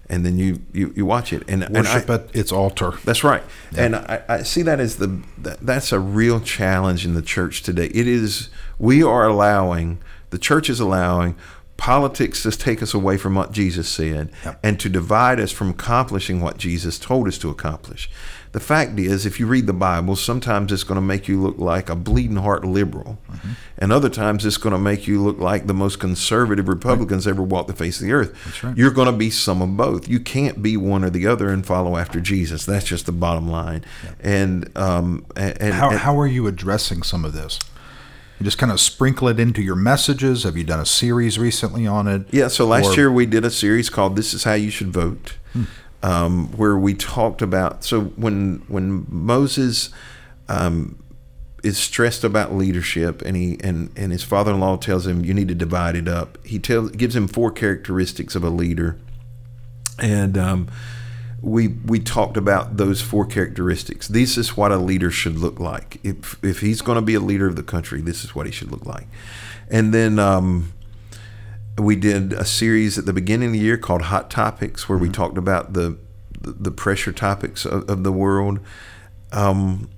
[0.10, 2.94] and then you you, you watch it and Worship and I, at its altar.
[3.04, 3.44] that's right.
[3.78, 7.64] And I, I see that as the that, that's a real challenge in the church
[7.64, 7.88] today.
[7.88, 10.00] It is we are allowing
[10.30, 11.36] the church is allowing
[11.78, 14.32] politics to take us away from what Jesus said
[14.64, 18.10] and to divide us from accomplishing what Jesus told us to accomplish.
[18.56, 21.58] The fact is, if you read the Bible, sometimes it's going to make you look
[21.58, 23.18] like a bleeding heart liberal,
[23.78, 27.44] and other times it's going to make you look like the most conservative Republicans ever
[27.44, 28.34] walked the face of the earth.
[28.46, 28.78] That's right.
[28.78, 30.08] You're going to be some of both.
[30.08, 32.66] You can't be one or the other and follow after Jesus.
[32.66, 33.84] That's just the bottom line.
[34.22, 37.60] And um, and, How, and- how are you addressing some of this?
[38.40, 40.44] You just kind of sprinkle it into your messages.
[40.44, 42.26] Have you done a series recently on it?
[42.32, 44.94] Yeah, so last Or- year we did a series called "This Is How You Should
[44.94, 45.34] Vote,"
[46.06, 47.84] um, where we talked about.
[47.84, 49.90] So when when Moses
[50.48, 51.04] um,
[51.64, 55.56] is stressed about leadership, and he and and his father-in-law tells him you need to
[55.56, 59.00] divide it up, he tells gives him four characteristics of a leader,
[59.98, 60.68] and um,
[61.42, 64.08] we we talked about those four characteristics.
[64.08, 66.00] This is what a leader should look like.
[66.04, 68.52] If if he's going to be a leader of the country, this is what he
[68.52, 69.08] should look like.
[69.72, 70.72] And then um,
[71.78, 75.10] we did a series at the beginning of the year called Hot Topics, where we
[75.10, 75.98] talked about the
[76.42, 78.60] the pressure topics of, of the world.
[79.32, 79.90] Um,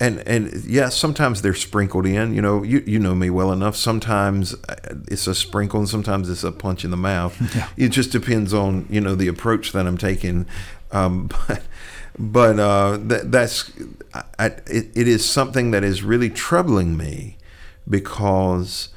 [0.00, 2.32] and and yeah, sometimes they're sprinkled in.
[2.32, 3.76] You know, you you know me well enough.
[3.76, 4.76] Sometimes uh,
[5.08, 7.36] it's a sprinkle, and sometimes it's a punch in the mouth.
[7.76, 10.46] It just depends on you know the approach that I'm taking.
[10.92, 11.62] Um, but
[12.18, 13.72] but uh, that, that's
[14.38, 17.36] I, it, it is something that is really troubling me
[17.88, 18.90] because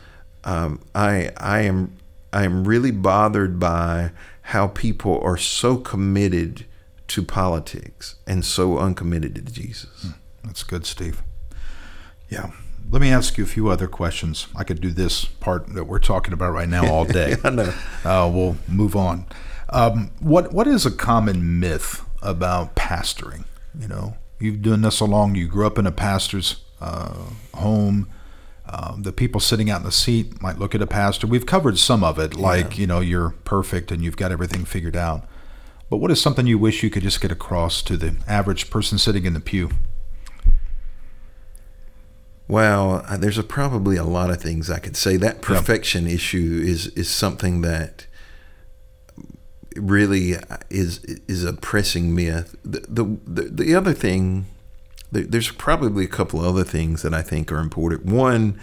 [0.44, 1.98] um, I I am
[2.34, 4.12] I am really bothered by
[4.44, 6.66] how people are so committed
[7.08, 10.08] to politics and so uncommitted to Jesus.
[10.44, 11.22] That's good, Steve.
[12.30, 12.52] Yeah.
[12.90, 14.48] Let me ask you a few other questions.
[14.56, 17.36] I could do this part that we're talking about right now all day.
[17.44, 17.74] I know.
[18.04, 19.26] Uh, we'll move on.
[19.70, 23.46] Um, what What is a common myth about pastoring?
[23.80, 25.36] You know, you've done this so long.
[25.36, 27.14] You grew up in a pastor's uh,
[27.54, 28.10] home.
[28.66, 31.28] Um, the people sitting out in the seat might look at a pastor.
[31.28, 34.96] We've covered some of it, like you know, you're perfect and you've got everything figured
[34.96, 35.26] out.
[35.90, 38.98] But what is something you wish you could just get across to the average person
[38.98, 39.72] sitting in the pew?
[42.48, 45.18] Well, uh, there's a, probably a lot of things I could say.
[45.18, 48.08] That perfection issue is is something that
[49.76, 50.36] really
[50.70, 52.56] is is a pressing myth.
[52.64, 54.48] The the the, the other thing,
[55.12, 58.06] there's probably a couple other things that I think are important.
[58.06, 58.60] One,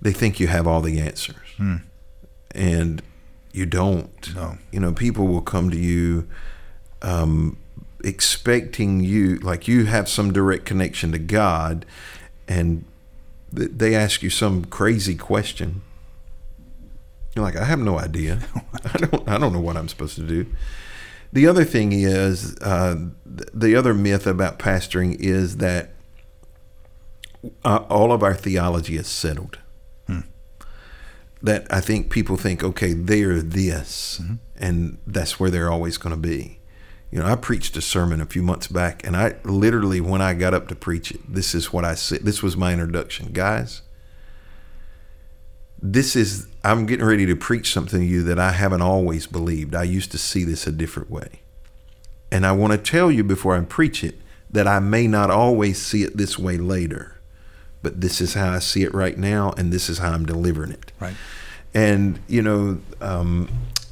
[0.00, 1.36] they think you have all the answers,
[2.54, 3.02] and
[3.52, 4.34] you don't.
[4.34, 4.58] No.
[4.70, 6.28] You know, people will come to you.
[7.00, 7.56] Um,
[8.04, 11.86] expecting you like you have some direct connection to God
[12.48, 12.84] and
[13.54, 15.82] th- they ask you some crazy question
[17.34, 18.40] you're like I have no idea
[18.84, 20.46] I don't I don't know what I'm supposed to do
[21.32, 25.94] the other thing is uh, the other myth about pastoring is that
[27.64, 29.58] uh, all of our theology is settled
[31.42, 34.20] that I think people think, okay, they're this,
[34.56, 36.60] and that's where they're always going to be.
[37.10, 40.34] You know, I preached a sermon a few months back, and I literally, when I
[40.34, 42.20] got up to preach it, this is what I said.
[42.20, 43.82] This was my introduction, guys.
[45.82, 49.74] This is I'm getting ready to preach something to you that I haven't always believed.
[49.74, 51.40] I used to see this a different way,
[52.30, 54.14] and I want to tell you before I preach it
[54.50, 57.18] that I may not always see it this way later,
[57.82, 60.70] but this is how I see it right now, and this is how I'm delivering
[60.70, 61.14] it Right.
[61.74, 63.48] and you know um,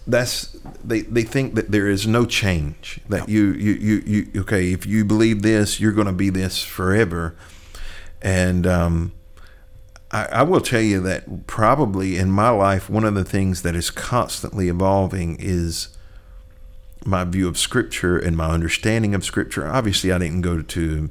[0.06, 4.72] that's they, they think that there is no change that you, you you you okay
[4.72, 7.34] if you believe this you're going to be this forever
[8.22, 9.12] and um,
[10.10, 13.74] I, I will tell you that probably in my life one of the things that
[13.74, 15.88] is constantly evolving is
[17.04, 19.66] my view of scripture and my understanding of scripture.
[19.66, 21.10] Obviously i didn't go to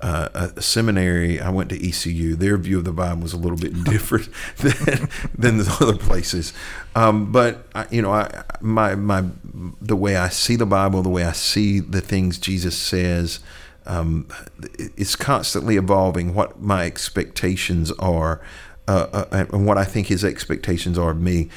[0.00, 1.40] uh, a seminary.
[1.40, 4.28] I went to ecu their view of the bible was a little bit different
[4.58, 6.52] than, than the other places.
[6.94, 9.24] Um, but I, you know I, my, my
[9.80, 13.40] the way i see the bible the way i see the things jesus says
[13.88, 14.28] um,
[14.78, 18.40] it's constantly evolving what my expectations are
[18.86, 21.48] uh, uh, and what i think his expectations are of me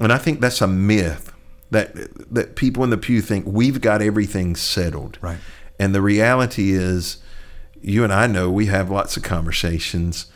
[0.00, 1.34] and i think that's a myth
[1.74, 1.94] that
[2.32, 5.18] that people in the pew think we've got everything settled.
[5.20, 5.38] Right.
[5.78, 7.18] And the reality is
[7.82, 10.26] you and I know we have lots of conversations.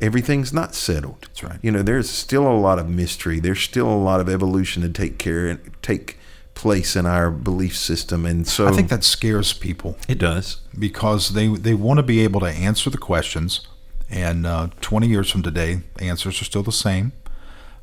[0.00, 1.22] Everything's not settled.
[1.22, 1.58] That's right.
[1.62, 3.40] You know, there's still a lot of mystery.
[3.40, 6.17] There's still a lot of evolution to take care and take
[6.58, 8.26] place in our belief system.
[8.26, 10.60] And so I think that scares people it does.
[10.76, 13.66] because they they want to be able to answer the questions.
[14.10, 17.12] And uh, 20 years from today, answers are still the same.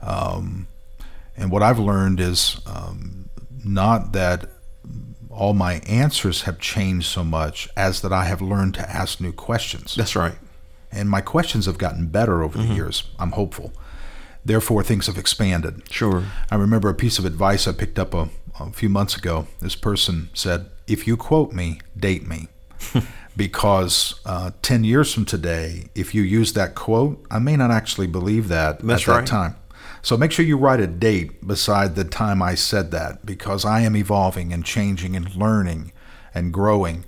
[0.02, 0.68] Um,
[1.38, 3.30] and what I've learned is um,
[3.64, 4.50] not that
[5.30, 9.32] all my answers have changed so much as that I have learned to ask new
[9.32, 9.96] questions.
[9.96, 10.36] That's right.
[10.92, 13.04] And my questions have gotten better over the years.
[13.20, 13.72] I'm hopeful.
[14.46, 15.82] Therefore, things have expanded.
[15.92, 16.24] Sure.
[16.50, 18.30] I remember a piece of advice I picked up a,
[18.60, 19.48] a few months ago.
[19.60, 22.48] This person said, If you quote me, date me.
[23.38, 28.08] because uh, 10 years from today, if you use that quote, I may not actually
[28.08, 29.56] believe that That's at that time.
[30.02, 33.82] So make sure you write a date beside the time I said that because I
[33.82, 35.94] am evolving and changing and learning
[36.34, 37.06] and growing.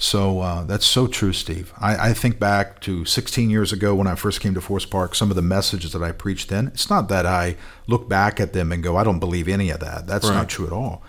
[0.00, 1.72] So uh, that's so true, Steve.
[1.80, 5.16] I, I think back to 16 years ago when I first came to Forest Park,
[5.16, 6.68] some of the messages that I preached then.
[6.68, 7.56] It's not that I
[7.88, 10.06] look back at them and go, I don't believe any of that.
[10.06, 10.34] That's Right.
[10.36, 11.02] not true at all.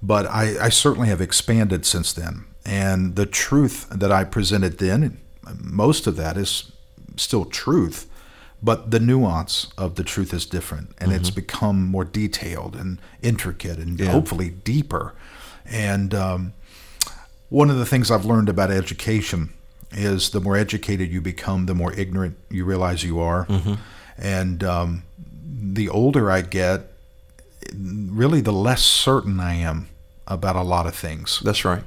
[0.00, 2.44] But I, I certainly have expanded since then.
[2.64, 5.18] And the truth that I presented then,
[5.58, 6.70] most of that is
[7.16, 8.08] still truth,
[8.62, 10.90] but the nuance of the truth is different.
[10.98, 14.12] And it's become more detailed and intricate and Yeah.
[14.12, 15.14] hopefully deeper.
[15.64, 16.52] And, um,
[17.48, 19.52] one of the things I've learned about education
[19.92, 23.46] is the more educated you become, the more ignorant you realize you are.
[24.18, 25.02] And um,
[25.46, 26.90] the older I get,
[27.74, 29.88] really the less certain I am
[30.26, 31.40] about a lot of things.
[31.44, 31.84] That's right.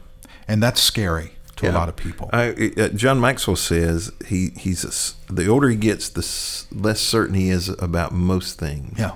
[0.47, 2.29] And that's scary to a lot of people.
[2.31, 7.01] I, uh, John Maxwell says he he's a the older he gets, the s- less
[7.01, 8.97] certain he is about most things.
[8.97, 9.11] yeah,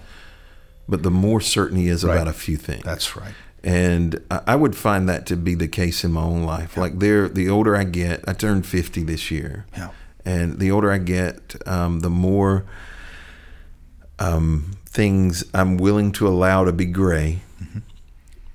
[0.90, 2.16] But the more certain he is Right.
[2.16, 2.84] about a few things.
[2.84, 3.34] that's right.
[3.64, 6.76] And I would find that to be the case in my own life.
[6.78, 9.90] Like there, the older I get, I turned fifty this year, Yeah.
[10.26, 12.66] and the older I get, um, the more
[14.20, 17.42] um, things I'm willing to allow to be gray.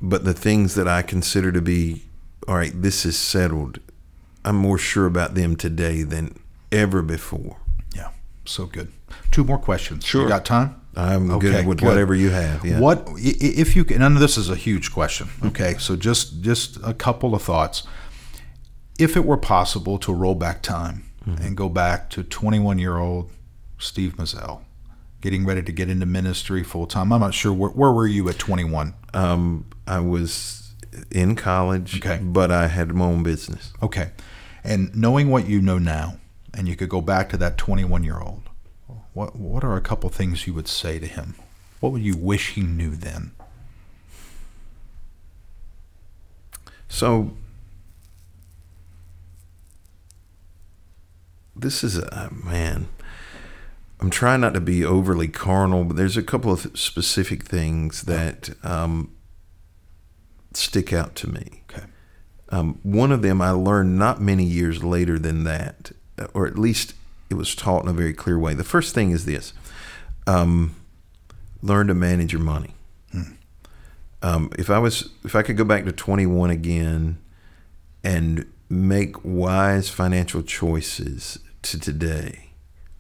[0.01, 2.05] But the things that I consider to be,
[2.47, 3.81] all right, this is settled.
[4.45, 6.39] I'm more sure about them today than
[6.71, 7.57] ever before.
[7.97, 8.11] Yeah,
[8.45, 8.93] so good.
[9.33, 10.05] Two more questions.
[10.05, 10.23] Sure.
[10.23, 10.78] You got time?
[10.99, 11.87] I'm Okay, good with good.
[11.87, 12.65] whatever you have.
[12.65, 12.81] Yeah.
[12.81, 14.03] What if you can?
[14.03, 15.29] And this is a huge question.
[15.45, 17.85] Okay, so just just a couple of thoughts.
[18.99, 23.31] If it were possible to roll back time and go back to 21 year old
[23.79, 24.63] Steve Mizell,
[25.21, 28.29] getting ready to get into ministry full time, I'm not sure where, where were you
[28.29, 28.95] at 21.
[29.15, 30.73] Um, I was
[31.13, 32.19] in college, Okay.
[32.23, 33.73] but I had my own business.
[33.83, 34.11] Okay,
[34.65, 36.17] and knowing what you know now,
[36.55, 38.48] and you could go back to that 21 year old,
[39.19, 41.35] what what are a couple things you would say to him?
[41.81, 43.33] What would you wish he knew then?
[46.89, 47.33] So
[51.57, 52.87] this is a man.
[53.99, 58.51] I'm trying not to be overly carnal, but there's a couple of specific things that
[58.63, 59.13] um,
[60.55, 61.65] stick out to me.
[61.69, 61.87] Okay.
[62.51, 65.91] Um, one of them I learned not many years later than that,
[66.33, 66.95] or at least
[67.31, 68.55] it was taught in a very clear way.
[68.55, 69.53] The first thing is this
[70.27, 70.77] um,
[71.63, 72.75] learn to manage your money.
[74.21, 77.19] Um, if I was, if I could go back to 21 again
[78.03, 82.51] and make wise financial choices to today,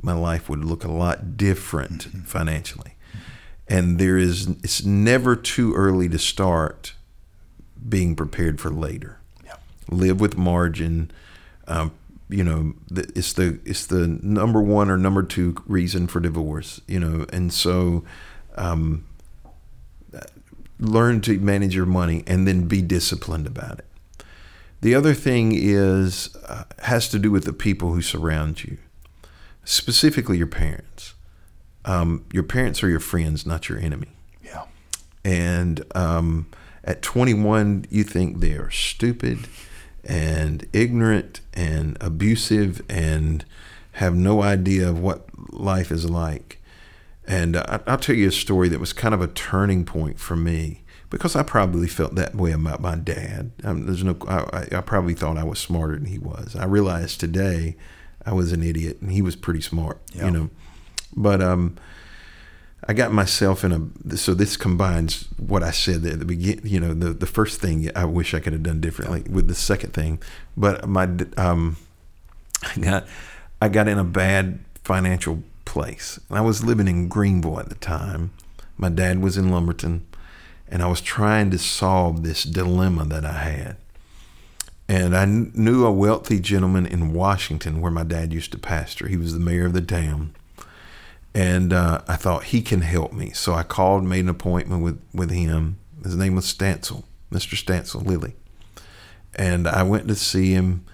[0.01, 2.95] my life would look a lot different financially.
[3.66, 6.95] And there is, it's never too early to start
[7.89, 9.18] being prepared for later.
[9.45, 9.57] Yeah.
[9.91, 11.11] Live with margin.
[11.66, 11.93] Um,
[12.29, 16.81] you know, it's the it's the number one or number two reason for divorce.
[16.87, 18.05] You know, and so
[18.57, 19.07] um,
[20.79, 23.85] learn to manage your money and then be disciplined about it.
[24.81, 28.79] The other thing is uh, has to do with the people who surround you,
[29.64, 31.14] specifically your parents.
[31.85, 34.09] Um, your parents are your friends, not your enemy
[34.45, 34.64] Yeah.
[35.24, 36.47] and um,
[36.85, 39.39] at 21 you think they are stupid
[40.09, 43.44] and ignorant and abusive and
[43.92, 46.61] have no idea of what life is like.
[47.26, 50.35] And I, i'll tell you a story that was kind of a turning point for
[50.35, 53.51] me because i probably felt that way about my dad.
[53.64, 54.39] Um, there's no I,
[54.72, 56.56] I- I probably thought i was smarter than he was.
[56.56, 57.76] I realized today
[58.24, 60.24] i was an idiot and he was pretty smart Yeah.
[60.26, 60.51] you know.
[61.16, 61.76] But um
[62.89, 66.66] I got myself in a so this combines what I said at the beginning.
[66.66, 69.55] You know, the the first thing I wish I could have done differently with the
[69.55, 70.23] second thing,
[70.56, 71.77] but my um,
[72.62, 73.06] I got
[73.60, 76.19] I got in a bad financial place.
[76.31, 78.32] I was living in Greenville at the time.
[78.78, 80.06] My dad was in Lumberton,
[80.66, 83.77] and I was trying to solve this dilemma that I had.
[84.89, 89.09] And I knew a wealthy gentleman in Washington where my dad used to pastor.
[89.09, 90.35] He was the mayor of the town
[91.39, 93.31] and uh, I thought he can help me.
[93.31, 95.78] So I called, made an appointment with with him.
[96.02, 97.55] His name was Stancil, Mr.
[97.55, 98.35] Stancil Lilly,
[99.36, 100.85] and I went to see him,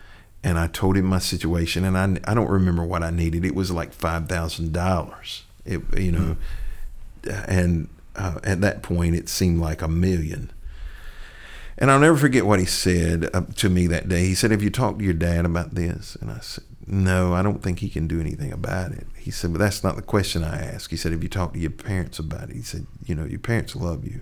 [0.42, 3.46] and I told him my situation, and I I don't remember what I needed.
[3.46, 5.44] It was like five thousand dollars.
[5.64, 6.36] It you know,
[7.48, 10.50] and uh, at that point it seemed like a million.
[11.78, 14.26] And I'll never forget what he said uh, to me that day.
[14.26, 16.16] He said, Have you talked to your dad about this?
[16.20, 19.06] And I said, No, I don't think he can do anything about it.
[19.16, 20.90] He said, But that's not the question I asked.
[20.90, 22.56] He said, Have you talked to your parents about it?
[22.56, 24.20] He said, You know, your parents love you.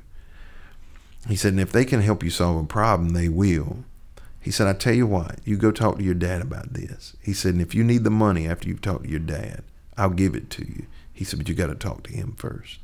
[1.29, 3.85] He said, And if they can help you solve a problem, they will.
[4.41, 7.17] He said, I tell you what, you go talk to your dad about this.
[7.21, 9.65] He said, And if you need the money after you've talked to your dad,
[9.97, 10.87] I'll give it to you.
[11.13, 12.79] He said, But you got to talk to him first.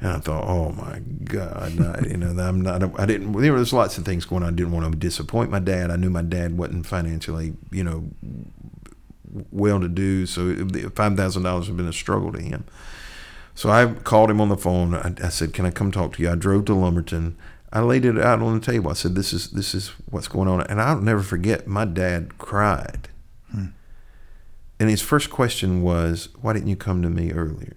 [0.00, 3.72] And I thought, oh my God, I, you know, I'm not, I didn't, there was
[3.72, 4.52] lots of things going on.
[4.52, 5.90] I didn't want to disappoint my dad.
[5.90, 8.08] I knew my dad wasn't financially, you know,
[9.50, 10.26] well to do.
[10.26, 12.64] So $5,000 would have been a struggle to him.
[13.54, 14.94] So I called him on the phone.
[14.94, 16.30] I, I, said, can I come talk to you?
[16.30, 17.36] I drove to Lumberton.
[17.72, 18.90] I laid it out on the table.
[18.90, 20.62] I said, this is, this is what's going on.
[20.62, 23.08] And I'll never forget, my dad cried.
[23.50, 23.66] Hmm.
[24.78, 27.76] And his first question was, why didn't you come to me earlier?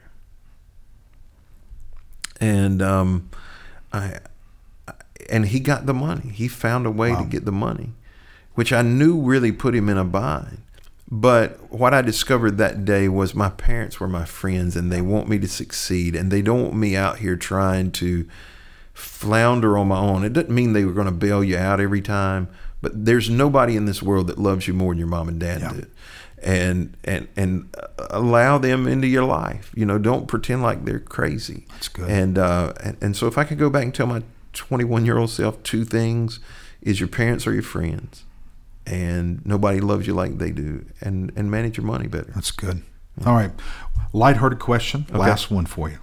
[2.39, 3.30] And um,
[3.91, 4.19] I,
[5.30, 6.30] and he got the money.
[6.30, 7.23] He found a way wow.
[7.23, 7.91] to get the money,
[8.55, 10.64] which I knew really put him in a bind.
[11.09, 15.30] But what I discovered that day was my parents were my friends, and they want
[15.30, 18.27] me to succeed, and they don't want me out here trying to
[18.93, 20.26] flounder on my own.
[20.26, 22.49] It doesn't mean they were going to bail you out every time,
[22.81, 25.61] but there's nobody in this world that loves you more than your mom and dad
[25.61, 25.73] yeah.
[25.73, 25.88] did
[26.48, 27.76] and and and
[28.10, 29.72] allow them into your life.
[29.76, 31.65] You know, don't pretend like they're crazy.
[31.72, 32.10] That's good.
[32.10, 35.18] And uh, and, and so if I could go back and tell my 21 year
[35.18, 36.40] old self two things,
[36.82, 38.24] is your parents are your friends,
[38.86, 42.32] and nobody loves you like they do, and and manage your money better.
[42.34, 42.82] That's good.
[43.26, 43.52] All right,
[44.14, 45.06] lighthearted question.
[45.10, 45.18] Okay.
[45.18, 45.98] Last one for you.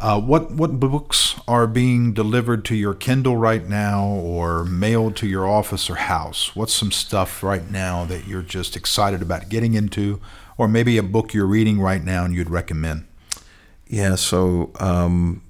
[0.00, 5.26] Uh, what what books are being delivered to your Kindle right now, or mailed to
[5.26, 6.54] your office or house?
[6.54, 10.20] What's some stuff right now that you're just excited about getting into,
[10.56, 13.06] or maybe a book you're reading right now and you'd recommend?
[13.88, 15.42] Yeah, so um,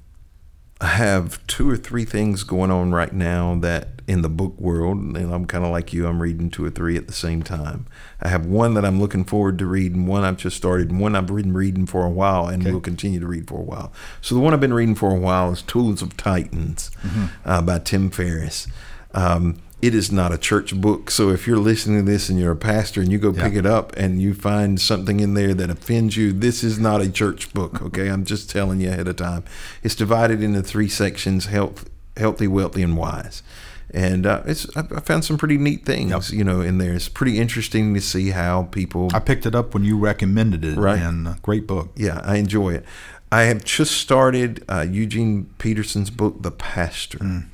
[0.80, 4.96] I have two or three things going on right now that in the book world,
[4.96, 7.86] and I'm kind of like you, I'm reading two or three at the same time.
[8.22, 11.14] I have one that I'm looking forward to reading, one I've just started, and one
[11.14, 12.72] I've been reading for a while and okay.
[12.72, 13.92] will continue to read for a while.
[14.22, 17.26] So the one I've been reading for a while is Tools of Titans mm-hmm.
[17.44, 18.66] uh, by Tim Ferriss.
[19.12, 21.10] Um, it is not a church book.
[21.10, 23.42] So if you're listening to this and you're a pastor and you go yeah.
[23.42, 27.02] pick it up and you find something in there that offends you, this is not
[27.02, 27.82] a church book.
[27.82, 29.44] Okay, I'm just telling you ahead of time.
[29.82, 33.42] It's divided into three sections: health, healthy, wealthy, and wise.
[33.92, 36.38] And uh, it's I found some pretty neat things, yep.
[36.38, 36.92] you know, in there.
[36.92, 39.08] It's pretty interesting to see how people.
[39.14, 41.00] I picked it up when you recommended it, right?
[41.00, 41.90] And uh, great book.
[41.96, 42.84] Yeah, I enjoy it.
[43.30, 47.18] I have just started uh, Eugene Peterson's book, The Pastor.
[47.18, 47.46] Mm.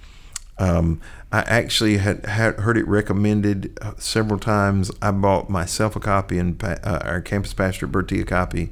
[0.59, 1.01] Um,
[1.33, 4.93] I actually had, had heard it recommended uh, several times.
[5.03, 8.71] I bought myself a copy and uh, our campus pastor Bertie a copy.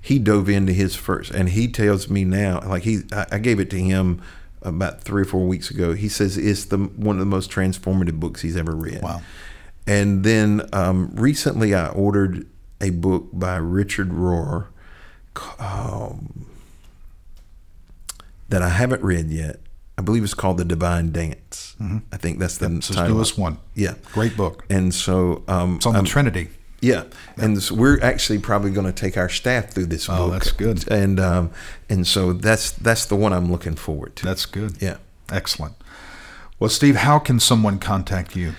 [0.00, 3.60] He dove into his first, and he tells me now, like he, I, I gave
[3.60, 4.20] it to him
[4.64, 5.94] about three or four weeks ago.
[5.94, 9.02] He says it's the one of the most transformative books he's ever read.
[9.02, 9.22] Wow!
[9.86, 12.46] And then um, recently, I ordered
[12.80, 14.66] a book by Richard Rohr
[15.58, 16.46] um,
[18.48, 19.60] that I haven't read yet
[19.98, 21.76] I believe it's called The Divine Dance.
[21.80, 21.98] Mm-hmm.
[22.12, 23.16] I think that's the yep, title.
[23.16, 23.58] newest one.
[23.74, 24.64] Yeah, great book.
[24.70, 26.48] And so um, it's on the um, Trinity.
[26.82, 27.04] Yeah,
[27.36, 30.20] and so we're actually probably going to take our staff through this oh, book.
[30.20, 30.90] Oh, that's good.
[30.90, 31.52] And um,
[31.88, 34.24] and so that's that's the one I'm looking forward to.
[34.24, 34.82] That's good.
[34.82, 34.96] Yeah,
[35.30, 35.76] excellent.
[36.58, 38.54] Well, Steve, how can someone contact you?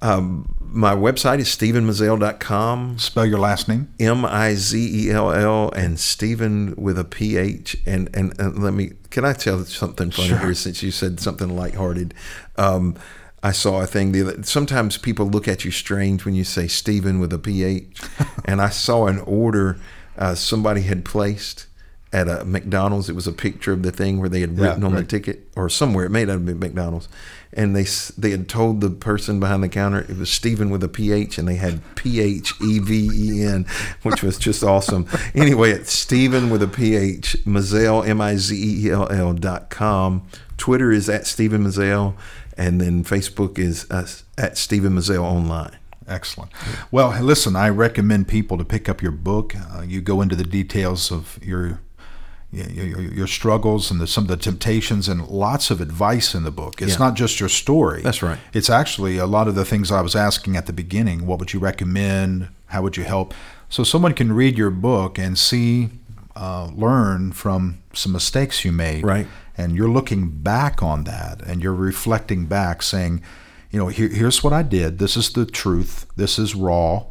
[0.00, 2.98] Um, my website is stephenmizell.com.
[2.98, 3.92] Spell your last name.
[4.00, 7.76] M I Z E L L and Stephen with a P H.
[7.86, 10.38] And, and, and let me, can I tell something funny sure.
[10.38, 12.14] here since you said something lighthearted?
[12.56, 12.96] Um,
[13.42, 16.68] I saw a thing the other, sometimes people look at you strange when you say
[16.68, 18.00] Stephen with a PH.
[18.44, 19.78] and I saw an order
[20.16, 21.66] uh, somebody had placed
[22.12, 23.08] at a McDonald's.
[23.08, 25.00] It was a picture of the thing where they had written yeah, on right.
[25.00, 26.04] the ticket or somewhere.
[26.04, 27.08] It may not have been McDonald's
[27.54, 27.84] and they
[28.16, 31.46] they had told the person behind the counter it was Stephen with a PH, and
[31.46, 33.66] they had P H E V E N,
[34.02, 35.06] which was just awesome.
[35.34, 40.26] Anyway, it's Stephen with a PH, Mizell M I Z E L L dot com.
[40.56, 42.14] Twitter is at Stephen Mizell,
[42.56, 44.06] and then Facebook is uh,
[44.38, 45.76] at Stephen Mizell Online.
[46.08, 46.50] Excellent.
[46.90, 49.54] Well, listen, I recommend people to pick up your book.
[49.56, 51.80] Uh, you go into the details of your
[52.52, 56.50] your, your struggles and the, some of the temptations and lots of advice in the
[56.50, 56.82] book.
[56.82, 56.98] It's yeah.
[56.98, 58.02] not just your story.
[58.02, 58.38] That's right.
[58.52, 61.26] It's actually a lot of the things I was asking at the beginning.
[61.26, 62.48] What would you recommend?
[62.66, 63.32] How would you help?
[63.70, 65.88] So someone can read your book and see,
[66.36, 69.02] uh, learn from some mistakes you made.
[69.02, 69.26] Right.
[69.62, 73.22] And you're looking back on that and you're reflecting back, saying,
[73.70, 74.98] you know, here, here's what I did.
[74.98, 76.06] This is the truth.
[76.16, 77.04] This is raw.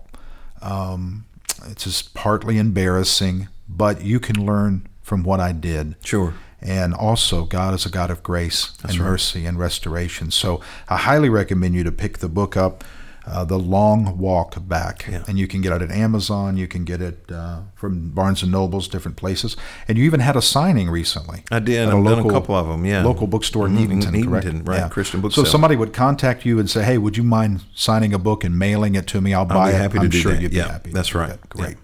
[0.61, 1.25] Um,
[1.69, 5.95] it's just partly embarrassing, but you can learn from what I did.
[6.03, 6.33] Sure.
[6.61, 10.29] And also, God is a God of grace and mercy and restoration.
[10.29, 12.83] So I highly recommend you to pick the book up,
[13.31, 15.07] uh, The Long Walk Back.
[15.09, 15.23] Yeah.
[15.27, 16.57] And you can get it at Amazon.
[16.57, 19.55] You can get it uh, from Barnes and Nobles, different places.
[19.87, 21.43] And you even had a signing recently.
[21.49, 21.87] I did.
[21.87, 22.85] I've done a couple of them.
[22.85, 24.45] Yeah, Local bookstore in Mhm, Edenton, in correct?
[24.45, 25.47] Edenton, right, Christian So bookseller.
[25.47, 28.95] somebody would contact you and say, "Hey, would you mind signing a book and mailing
[28.95, 29.33] it to me?
[29.33, 30.41] I'll buy it." happy to I'm do sure that.
[30.41, 30.89] you'd Yeah, be happy.
[30.89, 31.29] to that's right.
[31.29, 31.49] that.
[31.49, 31.77] Great.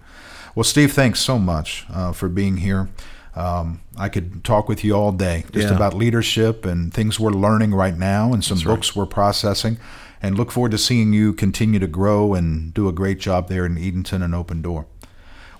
[0.54, 2.88] Well, Steve, thanks so much uh, for being here.
[3.36, 5.76] Um, I could talk with you all day just Yeah.
[5.76, 9.78] about leadership and things we're learning right now and some books we're processing.
[10.20, 13.64] And look forward to seeing you continue to grow and do a great job there
[13.64, 14.86] in Edenton and Open Door.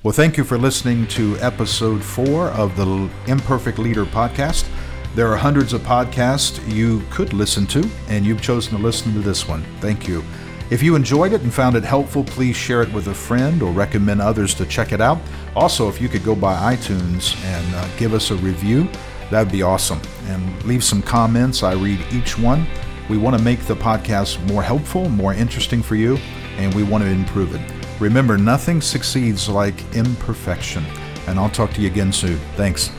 [0.02, 4.68] Well, thank you for listening to episode four of the Imperfect Leader podcast.
[5.14, 9.20] There are hundreds of podcasts you could listen to, and you've chosen to listen to
[9.20, 9.64] this one.
[9.80, 10.22] Thank you.
[10.70, 13.72] If you enjoyed it and found it helpful, please share it with a friend or
[13.72, 15.18] recommend others to check it out.
[15.56, 18.86] Also, if you could go by iTunes and uh, give us a review,
[19.30, 20.00] that would be awesome.
[20.26, 21.62] And leave some comments.
[21.62, 22.66] I read each one.
[23.08, 26.18] We want to make the podcast more helpful, more interesting for you,
[26.58, 27.60] and we want to improve it.
[28.00, 30.84] Remember, nothing succeeds like imperfection.
[31.26, 32.38] And I'll talk to you again soon.
[32.56, 32.90] Thanks.